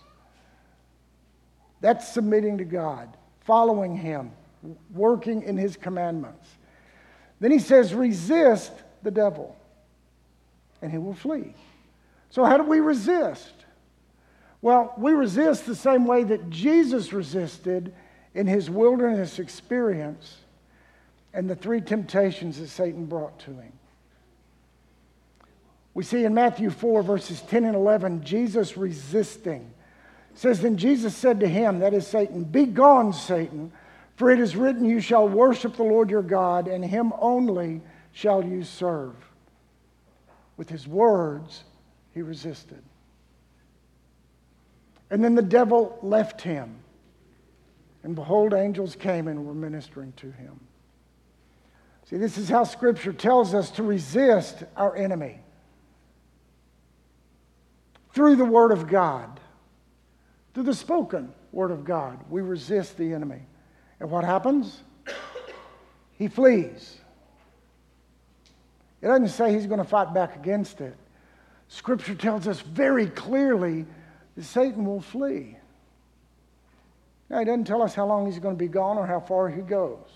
That's 1.83 2.07
submitting 2.09 2.59
to 2.59 2.65
God, 2.65 3.09
following 3.41 3.97
Him, 3.97 4.31
working 4.95 5.43
in 5.43 5.59
His 5.59 5.77
commandments. 5.77 6.49
Then 7.41 7.51
he 7.51 7.59
says, 7.59 7.93
resist 7.93 8.73
the 9.03 9.11
devil, 9.11 9.57
and 10.81 10.93
he 10.93 10.99
will 10.99 11.13
flee. 11.13 11.55
So, 12.31 12.45
how 12.45 12.57
do 12.57 12.63
we 12.63 12.79
resist? 12.79 13.53
Well, 14.63 14.95
we 14.97 15.11
resist 15.11 15.67
the 15.67 15.75
same 15.75 16.07
way 16.07 16.23
that 16.23 16.51
Jesus 16.51 17.13
resisted 17.13 17.93
in 18.33 18.47
his 18.47 18.71
wilderness 18.71 19.41
experience 19.41 20.37
and 21.35 21.49
the 21.49 21.57
three 21.57 21.81
temptations 21.81 22.59
that 22.59 22.69
Satan 22.69 23.07
brought 23.07 23.39
to 23.41 23.51
him. 23.51 23.73
We 25.95 26.05
see 26.05 26.25
in 26.25 26.35
Matthew 26.35 26.71
4, 26.71 27.03
verses 27.03 27.43
10 27.43 27.65
and 27.65 27.75
11, 27.75 28.25
Jesus 28.25 28.77
resisting 28.77 29.73
says, 30.35 30.61
Then 30.61 30.77
Jesus 30.77 31.15
said 31.15 31.41
to 31.41 31.49
him, 31.49 31.81
that 31.81 31.95
is 31.95 32.07
Satan, 32.07 32.45
Be 32.45 32.67
gone, 32.67 33.13
Satan, 33.13 33.73
for 34.17 34.31
it 34.31 34.41
is 34.41 34.57
written, 34.57 34.85
You 34.85 35.01
shall 35.01 35.29
worship 35.29 35.77
the 35.77 35.83
Lord 35.83 36.11
your 36.11 36.23
God, 36.23 36.69
and 36.69 36.85
him 36.85 37.13
only 37.19 37.81
shall 38.13 38.45
you 38.45 38.65
serve. 38.65 39.15
With 40.57 40.69
his 40.69 40.87
words, 40.87 41.65
he 42.15 42.23
resisted. 42.23 42.83
And 45.11 45.23
then 45.23 45.35
the 45.35 45.43
devil 45.43 45.99
left 46.03 46.41
him. 46.41 46.77
And 48.03 48.15
behold, 48.15 48.55
angels 48.55 48.97
came 48.97 49.29
and 49.29 49.47
were 49.47 49.55
ministering 49.55 50.13
to 50.17 50.31
him. 50.33 50.59
See, 52.09 52.17
this 52.17 52.37
is 52.37 52.49
how 52.49 52.65
Scripture 52.65 53.13
tells 53.13 53.55
us 53.55 53.71
to 53.73 53.83
resist 53.83 54.65
our 54.77 54.95
enemy 54.97 55.39
through 58.13 58.37
the 58.37 58.45
Word 58.45 58.73
of 58.73 58.89
God. 58.89 59.41
Through 60.55 60.65
the 60.65 60.75
spoken 60.75 61.33
word 61.51 61.71
of 61.71 61.85
God, 61.85 62.19
we 62.29 62.43
resist 62.43 62.97
the 62.97 63.13
enemy. 63.15 63.41
And 64.01 64.11
what 64.11 64.25
happens? 64.25 64.83
He 66.19 66.29
flees. 66.29 66.99
It 69.01 69.07
doesn't 69.07 69.29
say 69.29 69.53
he's 69.53 69.67
going 69.67 69.79
to 69.79 69.89
fight 69.89 70.13
back 70.15 70.37
against 70.37 70.81
it. 70.81 70.95
Scripture 71.69 72.15
tells 72.15 72.47
us 72.47 72.61
very 72.61 73.07
clearly 73.07 73.87
that 74.37 74.45
Satan 74.45 74.85
will 74.85 75.01
flee. 75.01 75.57
Now, 77.31 77.39
he 77.39 77.45
doesn't 77.47 77.65
tell 77.65 77.83
us 77.83 77.95
how 77.95 78.07
long 78.07 78.27
he's 78.27 78.39
going 78.39 78.55
to 78.55 78.59
be 78.59 78.69
gone 78.69 78.99
or 78.99 79.07
how 79.07 79.21
far 79.21 79.49
he 79.49 79.63
goes. 79.63 80.07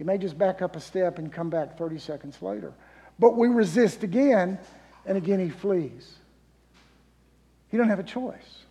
He 0.00 0.04
may 0.04 0.16
just 0.16 0.38
back 0.38 0.62
up 0.62 0.76
a 0.76 0.80
step 0.80 1.18
and 1.18 1.30
come 1.30 1.50
back 1.50 1.76
30 1.76 1.98
seconds 1.98 2.40
later. 2.40 2.72
But 3.18 3.36
we 3.36 3.48
resist 3.48 4.02
again, 4.02 4.58
and 5.04 5.18
again 5.18 5.38
he 5.38 5.50
flees. 5.50 6.14
He 7.68 7.76
don't 7.76 7.90
have 7.90 7.98
a 7.98 8.02
choice. 8.02 8.64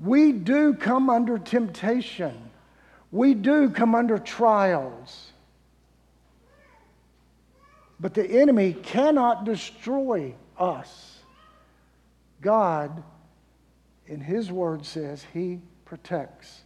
We 0.00 0.32
do 0.32 0.74
come 0.74 1.08
under 1.08 1.38
temptation. 1.38 2.50
We 3.12 3.34
do 3.34 3.70
come 3.70 3.94
under 3.94 4.18
trials. 4.18 5.30
But 8.00 8.12
the 8.12 8.28
enemy 8.28 8.72
cannot 8.72 9.44
destroy 9.44 10.34
us. 10.58 11.20
God, 12.40 13.04
in 14.08 14.20
His 14.20 14.50
Word, 14.50 14.84
says 14.84 15.24
He 15.32 15.60
protects 15.84 16.62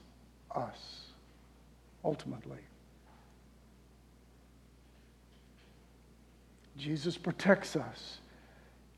us 0.54 1.01
ultimately. 2.04 2.58
Jesus 6.76 7.16
protects 7.16 7.76
us 7.76 8.18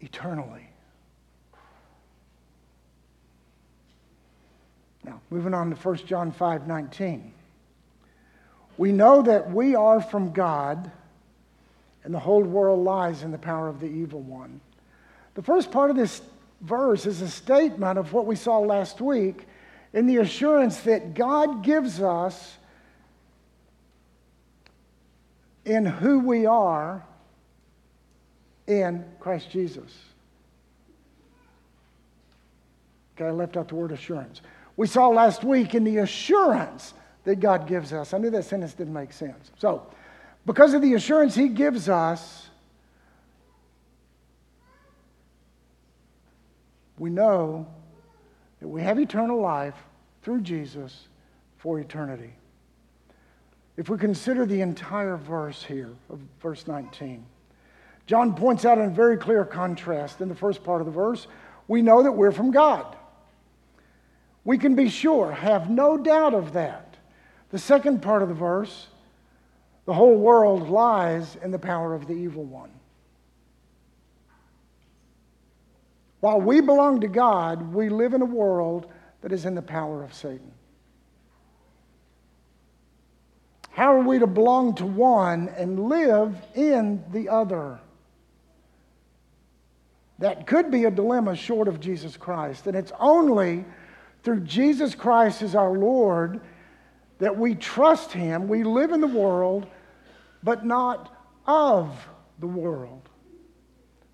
eternally. 0.01 0.69
Now, 5.05 5.21
moving 5.29 5.53
on 5.53 5.71
to 5.71 5.77
1 5.77 5.97
John 6.07 6.33
5 6.33 6.67
19. 6.67 7.33
We 8.77 8.91
know 8.91 9.23
that 9.23 9.51
we 9.51 9.75
are 9.75 10.01
from 10.01 10.33
God, 10.33 10.91
and 12.03 12.15
the 12.15 12.19
whole 12.19 12.43
world 12.43 12.83
lies 12.83 13.23
in 13.23 13.31
the 13.31 13.39
power 13.39 13.69
of 13.69 13.81
the 13.81 13.87
evil 13.87 14.21
one. 14.21 14.61
The 15.35 15.43
first 15.43 15.71
part 15.71 15.91
of 15.91 15.97
this 15.97 16.23
verse 16.61 17.07
is 17.07 17.21
a 17.21 17.29
statement 17.29 17.99
of 17.99 18.13
what 18.13 18.27
we 18.27 18.37
saw 18.37 18.59
last 18.59 19.01
week 19.01 19.47
in 19.93 20.07
the 20.07 20.17
assurance 20.17 20.81
that 20.81 21.15
God 21.15 21.63
gives 21.63 22.01
us 22.01 22.57
in 25.65 25.85
who 25.85 26.21
we 26.21 26.47
are 26.47 27.05
in 28.67 29.05
Christ 29.21 29.51
Jesus. 29.51 29.93
Okay, 33.17 33.27
I 33.27 33.31
left 33.31 33.57
out 33.57 33.69
the 33.69 33.75
word 33.75 33.93
assurance. 33.93 34.41
We 34.77 34.87
saw 34.87 35.09
last 35.09 35.45
week 35.45 35.75
in 35.75 35.85
the 35.85 35.99
assurance 35.99 36.95
that 37.25 37.37
God 37.37 37.67
gives 37.69 37.93
us. 37.93 38.13
I 38.13 38.19
knew 38.19 38.31
that 38.31 38.45
sentence 38.45 38.75
didn't 38.75 38.93
make 38.93 39.13
sense. 39.13 39.51
So, 39.59 39.87
because 40.47 40.75
of 40.75 40.83
the 40.83 40.95
assurance 40.95 41.35
He 41.35 41.49
gives 41.49 41.89
us, 41.89 42.49
we 46.99 47.11
know 47.11 47.67
that 48.61 48.69
we 48.69 48.83
have 48.83 48.99
eternal 48.99 49.41
life 49.41 49.77
through 50.23 50.41
Jesus 50.41 51.09
for 51.59 51.79
eternity. 51.79 52.35
If 53.77 53.89
we 53.89 53.99
consider 53.99 54.47
the 54.47 54.61
entire 54.61 55.17
verse 55.17 55.63
here 55.63 55.91
of 56.09 56.21
verse 56.41 56.67
19, 56.67 57.25
John 58.07 58.35
points 58.35 58.65
out 58.65 58.79
in 58.79 58.95
very 58.95 59.17
clear 59.17 59.45
contrast 59.45 60.21
in 60.21 60.29
the 60.29 60.35
first 60.35 60.63
part 60.63 60.81
of 60.81 60.87
the 60.87 60.93
verse, 60.93 61.27
we 61.67 61.83
know 61.83 62.03
that 62.03 62.13
we're 62.13 62.33
from 62.33 62.51
God. 62.51 62.97
We 64.45 64.59
can 64.59 64.75
be 64.75 64.89
sure, 64.89 65.33
have 65.33 65.71
no 65.71 65.97
doubt 65.97 66.35
of 66.35 66.53
that. 66.53 66.97
The 67.51 67.59
second 67.59 68.03
part 68.03 68.23
of 68.23 68.29
the 68.29 68.35
verse, 68.35 68.89
the 69.87 69.95
whole 69.95 70.17
world 70.17 70.69
lies 70.69 71.37
in 71.43 71.51
the 71.51 71.59
power 71.59 71.95
of 71.95 72.07
the 72.07 72.15
evil 72.15 72.45
one. 72.45 72.71
While 76.21 76.41
we 76.41 76.61
belong 76.61 77.01
to 77.01 77.09
God, 77.09 77.75
we 77.75 77.89
live 77.89 78.15
in 78.15 78.23
a 78.23 78.27
world 78.27 78.91
that 79.23 79.33
is 79.33 79.47
in 79.47 79.55
the 79.55 79.63
power 79.63 80.03
of 80.03 80.15
Satan. 80.15 80.53
How 83.75 83.97
are 83.97 84.05
we 84.05 84.21
to 84.21 84.27
belong 84.29 84.77
to 84.77 84.87
one 84.87 85.49
and 85.49 85.89
live 85.89 86.37
in 86.55 87.03
the 87.11 87.29
other? 87.29 87.81
That 90.21 90.47
could 90.47 90.71
be 90.71 90.85
a 90.85 90.93
dilemma 90.93 91.35
short 91.35 91.67
of 91.67 91.81
Jesus 91.81 92.17
Christ. 92.17 92.69
And 92.69 92.77
it's 92.77 92.93
only 93.01 93.65
through 94.23 94.43
Jesus 94.43 94.95
Christ 94.95 95.43
as 95.43 95.57
our 95.57 95.77
Lord 95.77 96.41
that 97.19 97.37
we 97.37 97.57
trust 97.57 98.13
Him. 98.13 98.47
We 98.47 98.63
live 98.63 98.93
in 98.93 99.01
the 99.01 99.09
world, 99.09 99.67
but 100.45 100.65
not 100.65 101.13
of 101.45 102.07
the 102.39 102.47
world. 102.47 103.09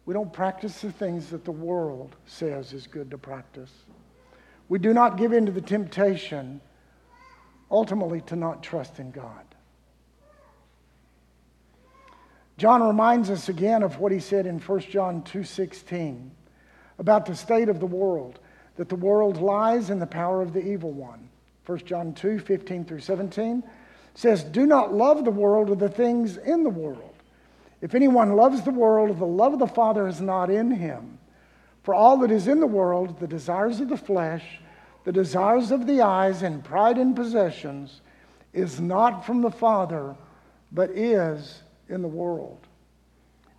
We 0.06 0.14
don't 0.14 0.32
practice 0.32 0.80
the 0.80 0.90
things 0.90 1.28
that 1.28 1.44
the 1.44 1.52
world 1.52 2.16
says 2.24 2.72
is 2.72 2.86
good 2.86 3.10
to 3.10 3.18
practice. 3.18 3.70
We 4.70 4.78
do 4.78 4.94
not 4.94 5.18
give 5.18 5.34
in 5.34 5.44
to 5.44 5.52
the 5.52 5.60
temptation, 5.60 6.62
ultimately, 7.70 8.22
to 8.22 8.36
not 8.36 8.62
trust 8.62 8.98
in 8.98 9.10
God. 9.10 9.49
John 12.60 12.82
reminds 12.82 13.30
us 13.30 13.48
again 13.48 13.82
of 13.82 14.00
what 14.00 14.12
he 14.12 14.20
said 14.20 14.44
in 14.44 14.58
1 14.58 14.80
John 14.80 15.22
2:16 15.22 16.30
about 16.98 17.24
the 17.24 17.34
state 17.34 17.70
of 17.70 17.80
the 17.80 17.86
world, 17.86 18.38
that 18.76 18.90
the 18.90 18.96
world 18.96 19.40
lies 19.40 19.88
in 19.88 19.98
the 19.98 20.06
power 20.06 20.42
of 20.42 20.52
the 20.52 20.60
evil 20.60 20.92
one. 20.92 21.30
1 21.64 21.86
John 21.86 22.12
2:15 22.12 22.84
through 22.86 23.00
17 23.00 23.62
says, 24.12 24.44
Do 24.44 24.66
not 24.66 24.92
love 24.92 25.24
the 25.24 25.30
world 25.30 25.70
or 25.70 25.74
the 25.74 25.88
things 25.88 26.36
in 26.36 26.62
the 26.62 26.68
world. 26.68 27.14
If 27.80 27.94
anyone 27.94 28.36
loves 28.36 28.60
the 28.60 28.72
world, 28.72 29.18
the 29.18 29.24
love 29.24 29.54
of 29.54 29.58
the 29.58 29.66
Father 29.66 30.06
is 30.06 30.20
not 30.20 30.50
in 30.50 30.70
him. 30.70 31.18
For 31.82 31.94
all 31.94 32.18
that 32.18 32.30
is 32.30 32.46
in 32.46 32.60
the 32.60 32.66
world, 32.66 33.20
the 33.20 33.26
desires 33.26 33.80
of 33.80 33.88
the 33.88 33.96
flesh, 33.96 34.60
the 35.04 35.12
desires 35.12 35.70
of 35.70 35.86
the 35.86 36.02
eyes, 36.02 36.42
and 36.42 36.62
pride 36.62 36.98
in 36.98 37.14
possessions, 37.14 38.02
is 38.52 38.78
not 38.82 39.24
from 39.24 39.40
the 39.40 39.50
Father, 39.50 40.14
but 40.70 40.90
is 40.90 41.62
in 41.90 42.02
the 42.02 42.08
world. 42.08 42.66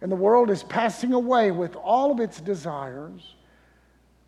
And 0.01 0.11
the 0.11 0.15
world 0.15 0.49
is 0.49 0.63
passing 0.63 1.13
away 1.13 1.51
with 1.51 1.75
all 1.75 2.11
of 2.11 2.19
its 2.19 2.41
desires, 2.41 3.35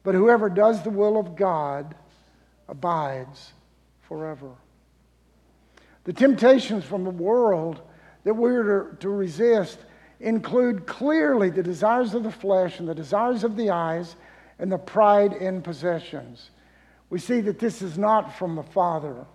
but 0.03 0.13
whoever 0.13 0.49
does 0.49 0.83
the 0.83 0.89
will 0.89 1.17
of 1.17 1.35
God 1.35 1.95
abides 2.67 3.53
forever. 4.01 4.51
The 6.03 6.13
temptations 6.13 6.83
from 6.83 7.03
the 7.03 7.09
world 7.09 7.81
that 8.23 8.33
we're 8.33 8.95
to 8.99 9.09
resist 9.09 9.79
include 10.19 10.85
clearly 10.85 11.49
the 11.49 11.63
desires 11.63 12.13
of 12.13 12.23
the 12.23 12.31
flesh 12.31 12.79
and 12.79 12.87
the 12.87 12.95
desires 12.95 13.43
of 13.43 13.55
the 13.55 13.69
eyes 13.69 14.15
and 14.59 14.71
the 14.71 14.77
pride 14.77 15.33
in 15.33 15.61
possessions. 15.61 16.51
We 17.09 17.19
see 17.19 17.41
that 17.41 17.59
this 17.59 17.81
is 17.81 17.97
not 17.97 18.37
from 18.37 18.55
the 18.55 18.63
Father, 18.63 19.25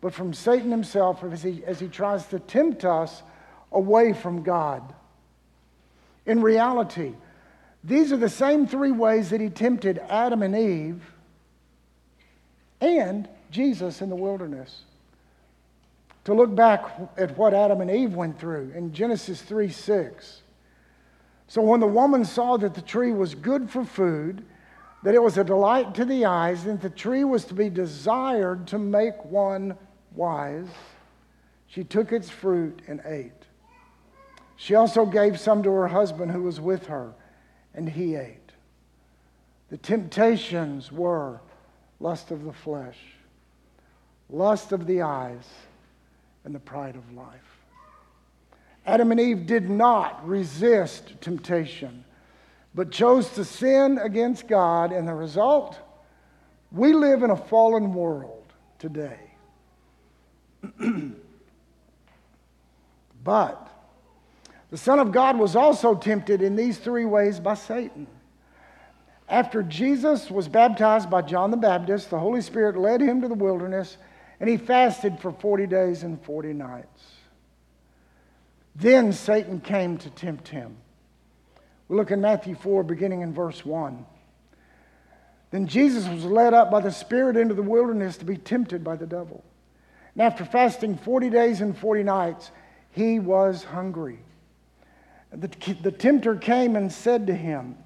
but 0.00 0.14
from 0.14 0.32
Satan 0.32 0.70
himself 0.70 1.24
as 1.24 1.42
he, 1.42 1.64
as 1.64 1.80
he 1.80 1.88
tries 1.88 2.26
to 2.26 2.38
tempt 2.38 2.84
us 2.84 3.22
away 3.76 4.14
from 4.14 4.42
God. 4.42 4.82
In 6.24 6.40
reality, 6.40 7.12
these 7.84 8.12
are 8.12 8.16
the 8.16 8.28
same 8.28 8.66
three 8.66 8.90
ways 8.90 9.30
that 9.30 9.40
he 9.40 9.50
tempted 9.50 9.98
Adam 10.08 10.42
and 10.42 10.56
Eve 10.56 11.00
and 12.80 13.28
Jesus 13.50 14.02
in 14.02 14.08
the 14.08 14.16
wilderness. 14.16 14.80
To 16.24 16.34
look 16.34 16.52
back 16.54 16.90
at 17.16 17.36
what 17.38 17.54
Adam 17.54 17.80
and 17.80 17.90
Eve 17.90 18.14
went 18.14 18.40
through 18.40 18.72
in 18.74 18.92
Genesis 18.92 19.40
3 19.42 19.70
6. 19.70 20.42
So 21.46 21.62
when 21.62 21.78
the 21.78 21.86
woman 21.86 22.24
saw 22.24 22.56
that 22.56 22.74
the 22.74 22.82
tree 22.82 23.12
was 23.12 23.36
good 23.36 23.70
for 23.70 23.84
food, 23.84 24.44
that 25.04 25.14
it 25.14 25.22
was 25.22 25.38
a 25.38 25.44
delight 25.44 25.94
to 25.94 26.04
the 26.04 26.24
eyes, 26.24 26.66
and 26.66 26.80
that 26.80 26.90
the 26.90 26.98
tree 26.98 27.22
was 27.22 27.44
to 27.44 27.54
be 27.54 27.70
desired 27.70 28.66
to 28.68 28.78
make 28.78 29.24
one 29.26 29.76
wise, 30.16 30.66
she 31.68 31.84
took 31.84 32.10
its 32.10 32.28
fruit 32.28 32.80
and 32.88 33.00
ate. 33.04 33.35
She 34.56 34.74
also 34.74 35.04
gave 35.04 35.38
some 35.38 35.62
to 35.62 35.70
her 35.70 35.88
husband 35.88 36.32
who 36.32 36.42
was 36.42 36.60
with 36.60 36.86
her, 36.86 37.12
and 37.74 37.88
he 37.88 38.16
ate. 38.16 38.52
The 39.70 39.76
temptations 39.76 40.90
were 40.90 41.40
lust 42.00 42.30
of 42.30 42.44
the 42.44 42.52
flesh, 42.52 42.98
lust 44.30 44.72
of 44.72 44.86
the 44.86 45.02
eyes, 45.02 45.46
and 46.44 46.54
the 46.54 46.60
pride 46.60 46.96
of 46.96 47.12
life. 47.12 47.56
Adam 48.86 49.10
and 49.10 49.20
Eve 49.20 49.46
did 49.46 49.68
not 49.68 50.26
resist 50.26 51.20
temptation, 51.20 52.04
but 52.74 52.90
chose 52.92 53.28
to 53.30 53.44
sin 53.44 53.98
against 53.98 54.46
God, 54.46 54.92
and 54.92 55.08
the 55.08 55.14
result? 55.14 55.78
We 56.70 56.92
live 56.92 57.22
in 57.22 57.30
a 57.30 57.36
fallen 57.36 57.92
world 57.92 58.44
today. 58.78 59.18
but 63.24 63.65
the 64.70 64.76
Son 64.76 64.98
of 64.98 65.12
God 65.12 65.38
was 65.38 65.54
also 65.54 65.94
tempted 65.94 66.42
in 66.42 66.56
these 66.56 66.78
three 66.78 67.04
ways 67.04 67.38
by 67.38 67.54
Satan. 67.54 68.06
After 69.28 69.62
Jesus 69.62 70.30
was 70.30 70.48
baptized 70.48 71.10
by 71.10 71.22
John 71.22 71.50
the 71.50 71.56
Baptist, 71.56 72.10
the 72.10 72.18
Holy 72.18 72.40
Spirit 72.40 72.76
led 72.76 73.00
him 73.00 73.20
to 73.22 73.28
the 73.28 73.34
wilderness 73.34 73.96
and 74.38 74.48
he 74.48 74.56
fasted 74.56 75.18
for 75.18 75.32
40 75.32 75.66
days 75.66 76.02
and 76.02 76.22
40 76.22 76.52
nights. 76.52 77.04
Then 78.74 79.12
Satan 79.12 79.60
came 79.60 79.96
to 79.98 80.10
tempt 80.10 80.48
him. 80.48 80.76
We 81.88 81.96
look 81.96 82.10
in 82.10 82.20
Matthew 82.20 82.54
4, 82.56 82.82
beginning 82.82 83.22
in 83.22 83.32
verse 83.32 83.64
1. 83.64 84.04
Then 85.50 85.66
Jesus 85.66 86.06
was 86.08 86.24
led 86.24 86.52
up 86.52 86.70
by 86.70 86.80
the 86.80 86.90
Spirit 86.90 87.36
into 87.36 87.54
the 87.54 87.62
wilderness 87.62 88.16
to 88.18 88.24
be 88.24 88.36
tempted 88.36 88.84
by 88.84 88.96
the 88.96 89.06
devil. 89.06 89.42
And 90.14 90.22
after 90.22 90.44
fasting 90.44 90.98
40 90.98 91.30
days 91.30 91.60
and 91.60 91.76
40 91.76 92.02
nights, 92.02 92.50
he 92.90 93.18
was 93.18 93.64
hungry. 93.64 94.18
The, 95.32 95.48
the 95.82 95.92
tempter 95.92 96.36
came 96.36 96.76
and 96.76 96.90
said 96.90 97.26
to 97.26 97.34
him, 97.34 97.76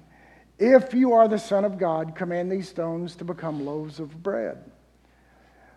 If 0.59 0.93
you 0.93 1.13
are 1.13 1.27
the 1.27 1.39
Son 1.39 1.65
of 1.65 1.77
God, 1.77 2.15
command 2.15 2.51
these 2.51 2.69
stones 2.69 3.15
to 3.17 3.23
become 3.23 3.65
loaves 3.65 3.99
of 3.99 4.21
bread. 4.21 4.63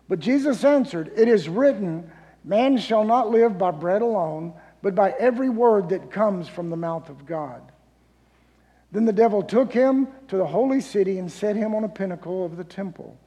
But 0.07 0.19
Jesus 0.19 0.63
answered, 0.63 1.11
It 1.15 1.27
is 1.27 1.49
written, 1.49 2.11
Man 2.43 2.77
shall 2.77 3.03
not 3.03 3.31
live 3.31 3.57
by 3.57 3.71
bread 3.71 4.01
alone, 4.01 4.53
but 4.81 4.93
by 4.93 5.15
every 5.19 5.49
word 5.49 5.89
that 5.89 6.11
comes 6.11 6.47
from 6.47 6.69
the 6.69 6.77
mouth 6.77 7.09
of 7.09 7.25
God. 7.25 7.61
Then 8.91 9.05
the 9.05 9.13
devil 9.13 9.41
took 9.41 9.73
him 9.73 10.07
to 10.27 10.37
the 10.37 10.45
holy 10.45 10.79
city 10.79 11.17
and 11.17 11.31
set 11.31 11.55
him 11.55 11.73
on 11.73 11.83
a 11.83 11.89
pinnacle 11.89 12.45
of 12.45 12.55
the 12.55 12.63
temple. 12.63 13.17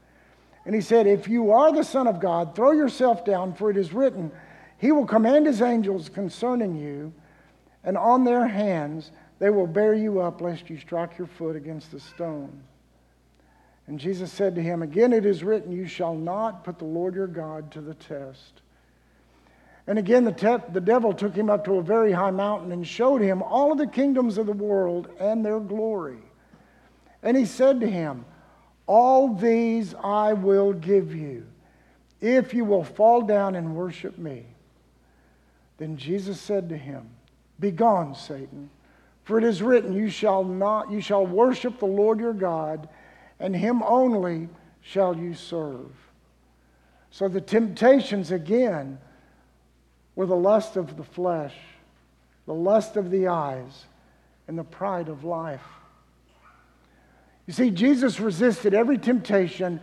And 0.64 0.74
he 0.74 0.80
said, 0.80 1.06
If 1.06 1.28
you 1.28 1.50
are 1.50 1.72
the 1.72 1.82
Son 1.82 2.06
of 2.06 2.20
God, 2.20 2.54
throw 2.54 2.70
yourself 2.70 3.24
down, 3.24 3.54
for 3.54 3.70
it 3.70 3.76
is 3.76 3.92
written, 3.92 4.30
He 4.78 4.92
will 4.92 5.06
command 5.06 5.46
His 5.46 5.60
angels 5.60 6.08
concerning 6.08 6.76
you, 6.76 7.12
and 7.84 7.96
on 7.96 8.24
their 8.24 8.46
hands 8.46 9.10
they 9.38 9.50
will 9.50 9.66
bear 9.66 9.94
you 9.94 10.20
up, 10.20 10.40
lest 10.40 10.68
you 10.68 10.78
strike 10.78 11.16
your 11.16 11.28
foot 11.28 11.56
against 11.56 11.92
the 11.92 12.00
stone. 12.00 12.62
And 13.86 13.98
Jesus 13.98 14.30
said 14.32 14.54
to 14.56 14.62
him, 14.62 14.82
Again 14.82 15.12
it 15.12 15.24
is 15.24 15.42
written, 15.42 15.72
You 15.72 15.86
shall 15.86 16.14
not 16.14 16.64
put 16.64 16.78
the 16.78 16.84
Lord 16.84 17.14
your 17.14 17.26
God 17.26 17.70
to 17.72 17.80
the 17.80 17.94
test. 17.94 18.60
And 19.86 19.98
again, 19.98 20.24
the, 20.24 20.32
te- 20.32 20.72
the 20.72 20.82
devil 20.82 21.14
took 21.14 21.34
him 21.34 21.48
up 21.48 21.64
to 21.64 21.76
a 21.76 21.82
very 21.82 22.12
high 22.12 22.30
mountain 22.30 22.72
and 22.72 22.86
showed 22.86 23.22
him 23.22 23.42
all 23.42 23.72
of 23.72 23.78
the 23.78 23.86
kingdoms 23.86 24.36
of 24.36 24.44
the 24.44 24.52
world 24.52 25.08
and 25.18 25.42
their 25.42 25.60
glory. 25.60 26.18
And 27.22 27.34
he 27.34 27.46
said 27.46 27.80
to 27.80 27.90
him, 27.90 28.26
All 28.86 29.34
these 29.34 29.94
I 29.94 30.34
will 30.34 30.74
give 30.74 31.14
you, 31.14 31.46
if 32.20 32.52
you 32.52 32.66
will 32.66 32.84
fall 32.84 33.22
down 33.22 33.54
and 33.54 33.74
worship 33.74 34.18
me. 34.18 34.44
Then 35.78 35.96
Jesus 35.96 36.38
said 36.38 36.68
to 36.68 36.76
him, 36.76 37.08
Begone, 37.60 38.14
Satan, 38.14 38.70
for 39.24 39.38
it 39.38 39.44
is 39.44 39.62
written, 39.62 39.92
You 39.92 40.08
shall 40.08 40.44
not, 40.44 40.90
you 40.90 41.00
shall 41.00 41.26
worship 41.26 41.78
the 41.78 41.86
Lord 41.86 42.20
your 42.20 42.32
God, 42.32 42.88
and 43.40 43.54
him 43.54 43.82
only 43.82 44.48
shall 44.80 45.16
you 45.16 45.34
serve. 45.34 45.90
So 47.10 47.28
the 47.28 47.40
temptations 47.40 48.30
again 48.30 48.98
were 50.14 50.26
the 50.26 50.36
lust 50.36 50.76
of 50.76 50.96
the 50.96 51.04
flesh, 51.04 51.54
the 52.46 52.54
lust 52.54 52.96
of 52.96 53.10
the 53.10 53.28
eyes, 53.28 53.84
and 54.46 54.58
the 54.58 54.64
pride 54.64 55.08
of 55.08 55.24
life. 55.24 55.64
You 57.46 57.52
see, 57.52 57.70
Jesus 57.70 58.20
resisted 58.20 58.74
every 58.74 58.98
temptation 58.98 59.80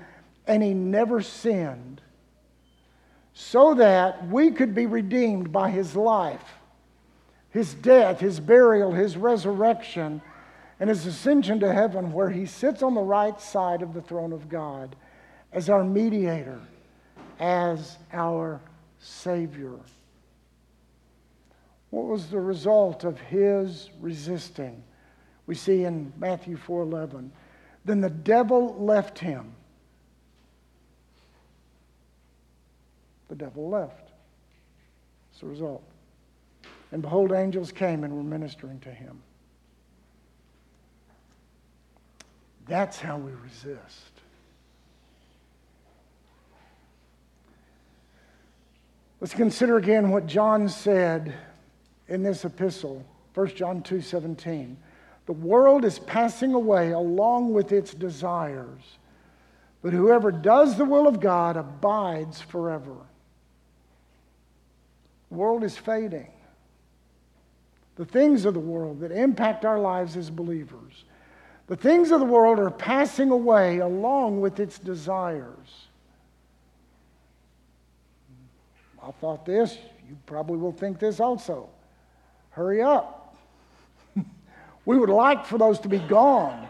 and 0.47 0.61
he 0.61 0.73
never 0.73 1.21
sinned 1.21 2.01
so 3.33 3.73
that 3.75 4.27
we 4.27 4.51
could 4.51 4.73
be 4.73 4.85
redeemed 4.85 5.51
by 5.51 5.69
his 5.69 5.95
life, 5.95 6.43
his 7.55 7.73
death, 7.73 8.19
his 8.19 8.41
burial, 8.41 8.91
his 8.91 9.15
resurrection, 9.15 10.21
and 10.77 10.89
his 10.89 11.05
ascension 11.05 11.57
to 11.61 11.71
heaven, 11.71 12.11
where 12.11 12.29
he 12.29 12.45
sits 12.45 12.83
on 12.83 12.93
the 12.93 13.01
right 13.01 13.39
side 13.39 13.81
of 13.81 13.93
the 13.93 14.01
throne 14.01 14.33
of 14.33 14.49
God 14.49 14.93
as 15.53 15.69
our 15.69 15.81
mediator, 15.81 16.59
as 17.39 17.97
our 18.11 18.59
Savior. 18.99 19.71
What 21.91 22.07
was 22.07 22.27
the 22.27 22.41
result 22.41 23.05
of 23.05 23.21
his 23.21 23.89
resisting? 24.01 24.83
We 25.47 25.55
see 25.55 25.85
in 25.85 26.11
Matthew 26.17 26.57
4:11. 26.57 27.31
Then 27.85 28.01
the 28.01 28.09
devil 28.09 28.75
left 28.83 29.17
him. 29.17 29.55
The 33.29 33.35
devil 33.35 33.69
left. 33.69 34.11
That's 35.29 35.39
the 35.39 35.47
result. 35.47 35.94
And 36.91 37.01
behold, 37.01 37.31
angels 37.31 37.71
came 37.71 38.03
and 38.03 38.15
were 38.15 38.23
ministering 38.23 38.79
to 38.81 38.91
him. 38.91 39.21
That's 42.67 42.99
how 42.99 43.17
we 43.17 43.31
resist. 43.31 44.11
Let's 49.21 49.33
consider 49.33 49.77
again 49.77 50.09
what 50.09 50.27
John 50.27 50.67
said 50.69 51.33
in 52.07 52.21
this 52.21 52.45
epistle, 52.45 53.03
1 53.33 53.47
John 53.55 53.81
2 53.81 54.01
17. 54.01 54.77
The 55.25 55.33
world 55.33 55.85
is 55.85 55.97
passing 55.99 56.53
away 56.53 56.91
along 56.91 57.53
with 57.53 57.71
its 57.71 57.93
desires, 57.93 58.83
but 59.81 59.93
whoever 59.93 60.31
does 60.31 60.77
the 60.77 60.85
will 60.85 61.07
of 61.07 61.19
God 61.19 61.57
abides 61.57 62.41
forever. 62.41 62.95
The 65.29 65.35
world 65.35 65.63
is 65.63 65.77
fading. 65.77 66.31
The 67.95 68.05
things 68.05 68.45
of 68.45 68.53
the 68.53 68.59
world 68.59 68.99
that 68.99 69.11
impact 69.11 69.63
our 69.65 69.79
lives 69.79 70.17
as 70.17 70.29
believers, 70.29 71.05
the 71.67 71.75
things 71.75 72.11
of 72.11 72.19
the 72.19 72.25
world 72.25 72.59
are 72.59 72.69
passing 72.69 73.31
away 73.31 73.79
along 73.79 74.41
with 74.41 74.59
its 74.59 74.77
desires. 74.77 75.87
I 79.01 79.11
thought 79.11 79.45
this, 79.45 79.77
you 80.09 80.17
probably 80.25 80.57
will 80.57 80.71
think 80.71 80.99
this 80.99 81.19
also. 81.19 81.69
Hurry 82.49 82.81
up. 82.81 83.37
we 84.85 84.97
would 84.97 85.09
like 85.09 85.45
for 85.45 85.57
those 85.57 85.79
to 85.79 85.87
be 85.87 85.99
gone, 85.99 86.67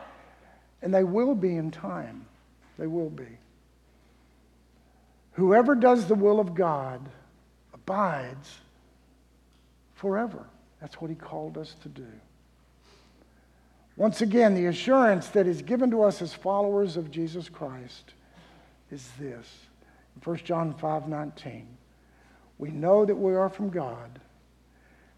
and 0.82 0.94
they 0.94 1.04
will 1.04 1.34
be 1.34 1.56
in 1.56 1.72
time. 1.72 2.26
They 2.78 2.88
will 2.88 3.10
be. 3.10 3.28
Whoever 5.34 5.76
does 5.76 6.08
the 6.08 6.16
will 6.16 6.40
of 6.40 6.56
God 6.56 7.02
abides 7.74 8.60
forever. 9.96 10.46
That's 10.86 11.02
what 11.02 11.10
he 11.10 11.16
called 11.16 11.58
us 11.58 11.76
to 11.82 11.90
do. 11.90 12.06
Once 13.98 14.22
again, 14.22 14.54
the 14.54 14.68
assurance 14.68 15.30
that 15.30 15.48
is 15.48 15.64
given 15.64 15.90
to 15.90 16.04
us 16.04 16.22
as 16.22 16.32
followers 16.32 16.96
of 16.96 17.10
Jesus 17.10 17.50
Christ 17.50 18.14
is 18.92 19.10
this. 19.20 19.48
In 20.16 20.22
1 20.24 20.38
John 20.44 20.76
5 20.76 21.08
19, 21.08 21.68
we 22.60 22.70
know 22.70 23.04
that 23.04 23.16
we 23.16 23.34
are 23.34 23.50
from 23.50 23.72
God 23.72 24.20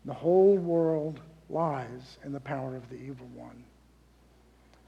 the 0.05 0.13
whole 0.13 0.55
world 0.55 1.19
lies 1.49 2.17
in 2.23 2.31
the 2.31 2.39
power 2.39 2.77
of 2.77 2.89
the 2.89 2.95
evil 2.95 3.27
one. 3.35 3.65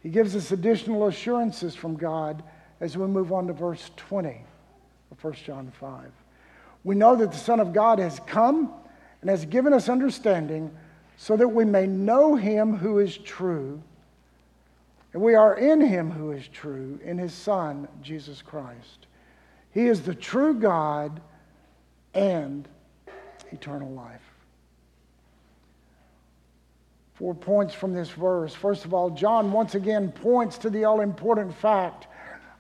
He 0.02 0.08
gives 0.08 0.34
us 0.34 0.54
additional 0.54 1.08
assurances 1.08 1.76
from 1.76 1.98
God 1.98 2.42
as 2.80 2.96
we 2.96 3.06
move 3.06 3.34
on 3.34 3.48
to 3.48 3.54
verse 3.54 3.92
20 3.98 4.46
of 5.12 5.22
1 5.22 5.34
John 5.46 5.74
5. 5.78 6.10
We 6.86 6.96
know 6.96 7.18
that 7.18 7.34
the 7.34 7.38
Son 7.38 7.60
of 7.60 7.74
God 7.74 8.00
has 8.00 8.22
come 8.26 8.72
and 9.21 9.29
has 9.29 9.45
given 9.45 9.73
us 9.73 9.89
understanding 9.89 10.71
so 11.17 11.36
that 11.36 11.47
we 11.47 11.65
may 11.65 11.86
know 11.86 12.36
him 12.36 12.77
who 12.77 12.99
is 12.99 13.17
true. 13.17 13.82
And 15.13 15.21
we 15.21 15.36
are 15.36 15.58
in 15.58 15.82
him 15.82 16.12
who 16.12 16.32
is 16.32 16.47
true, 16.47 16.99
in 17.03 17.17
his 17.17 17.34
Son, 17.34 17.88
Jesus 18.01 18.41
Christ. 18.41 19.08
He 19.71 19.88
is 19.88 20.01
the 20.01 20.15
true 20.15 20.53
God 20.53 21.19
and 22.13 22.67
eternal 23.51 23.91
life. 23.91 24.21
Four 27.15 27.36
points 27.36 27.73
from 27.73 27.93
this 27.93 28.10
verse. 28.10 28.53
First 28.53 28.86
of 28.86 28.93
all, 28.93 29.10
John 29.10 29.51
once 29.51 29.75
again 29.75 30.12
points 30.12 30.58
to 30.60 30.69
the 30.69 30.86
all 30.86 31.01
important 31.01 31.53
fact 31.53 32.08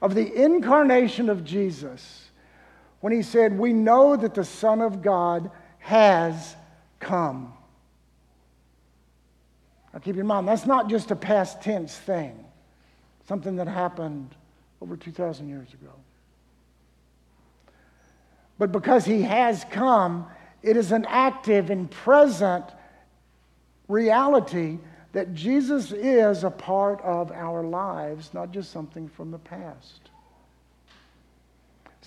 of 0.01 0.15
the 0.15 0.33
incarnation 0.33 1.29
of 1.29 1.45
Jesus 1.45 2.29
when 2.99 3.13
he 3.13 3.21
said, 3.21 3.57
We 3.57 3.71
know 3.71 4.17
that 4.17 4.33
the 4.33 4.43
Son 4.43 4.81
of 4.81 5.01
God 5.01 5.49
has 5.79 6.55
come. 6.99 7.53
Now 9.93 9.99
keep 9.99 10.17
in 10.17 10.27
mind, 10.27 10.47
that's 10.47 10.65
not 10.65 10.89
just 10.89 11.11
a 11.11 11.15
past 11.15 11.61
tense 11.61 11.95
thing, 11.95 12.45
something 13.27 13.55
that 13.55 13.67
happened 13.67 14.35
over 14.81 14.95
2,000 14.95 15.49
years 15.49 15.73
ago. 15.73 15.91
But 18.57 18.71
because 18.71 19.05
he 19.05 19.23
has 19.23 19.65
come, 19.71 20.27
it 20.61 20.77
is 20.77 20.91
an 20.91 21.05
active 21.07 21.69
and 21.69 21.89
present 21.89 22.65
reality 23.87 24.77
that 25.13 25.33
Jesus 25.33 25.91
is 25.91 26.43
a 26.43 26.51
part 26.51 27.01
of 27.01 27.31
our 27.31 27.63
lives, 27.63 28.33
not 28.33 28.51
just 28.51 28.71
something 28.71 29.07
from 29.07 29.31
the 29.31 29.39
past. 29.39 30.11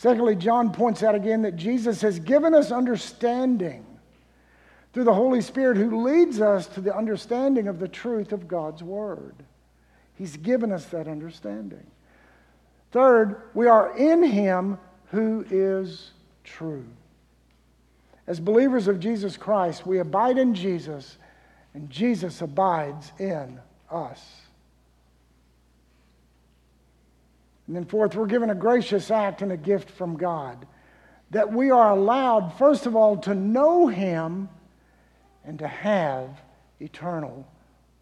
Secondly, 0.03 0.35
John 0.35 0.73
points 0.73 1.05
out 1.05 1.15
again 1.15 1.43
that 1.43 1.55
Jesus 1.55 2.01
has 2.01 2.19
given 2.19 2.55
us 2.55 2.73
understanding 2.73 3.87
through 4.93 5.05
the 5.05 5.15
Holy 5.15 5.41
Spirit 5.41 5.77
who 5.77 6.03
leads 6.03 6.41
us 6.41 6.67
to 6.67 6.81
the 6.81 6.93
understanding 6.93 7.69
of 7.69 7.79
the 7.79 7.87
truth 7.87 8.33
of 8.33 8.49
God's 8.49 8.83
Word. 8.83 9.37
He's 10.17 10.37
given 10.37 10.73
us 10.73 10.87
that 10.87 11.07
understanding. 11.07 11.87
Third, 12.91 13.43
we 13.55 13.69
are 13.69 13.97
in 13.97 14.25
Him 14.25 14.77
who 15.13 15.47
is 15.49 16.11
true. 16.43 16.85
As 18.27 18.41
believers 18.41 18.89
of 18.89 18.99
Jesus 18.99 19.37
Christ, 19.37 19.87
we 19.87 20.01
abide 20.01 20.37
in 20.37 20.53
Jesus 20.53 21.17
and 21.75 21.89
Jesus 21.89 22.43
abides 22.43 23.13
in 23.21 23.61
us. 23.89 24.42
And 27.67 27.77
then, 27.77 27.85
fourth, 27.85 28.15
we're 28.15 28.27
given 28.27 28.51
a 28.51 28.55
gracious 28.55 29.11
act 29.11 29.43
and 29.43 29.53
a 29.53 29.57
gift 29.57 29.91
from 29.91 30.17
God 30.17 30.67
that 31.31 31.53
we 31.53 31.71
are 31.71 31.91
allowed, 31.91 32.53
first 32.59 32.85
of 32.87 32.95
all, 32.95 33.17
to 33.19 33.35
know 33.35 33.87
Him 33.87 34.49
and 35.45 35.59
to 35.61 35.67
have 35.67 36.29
eternal 36.81 37.47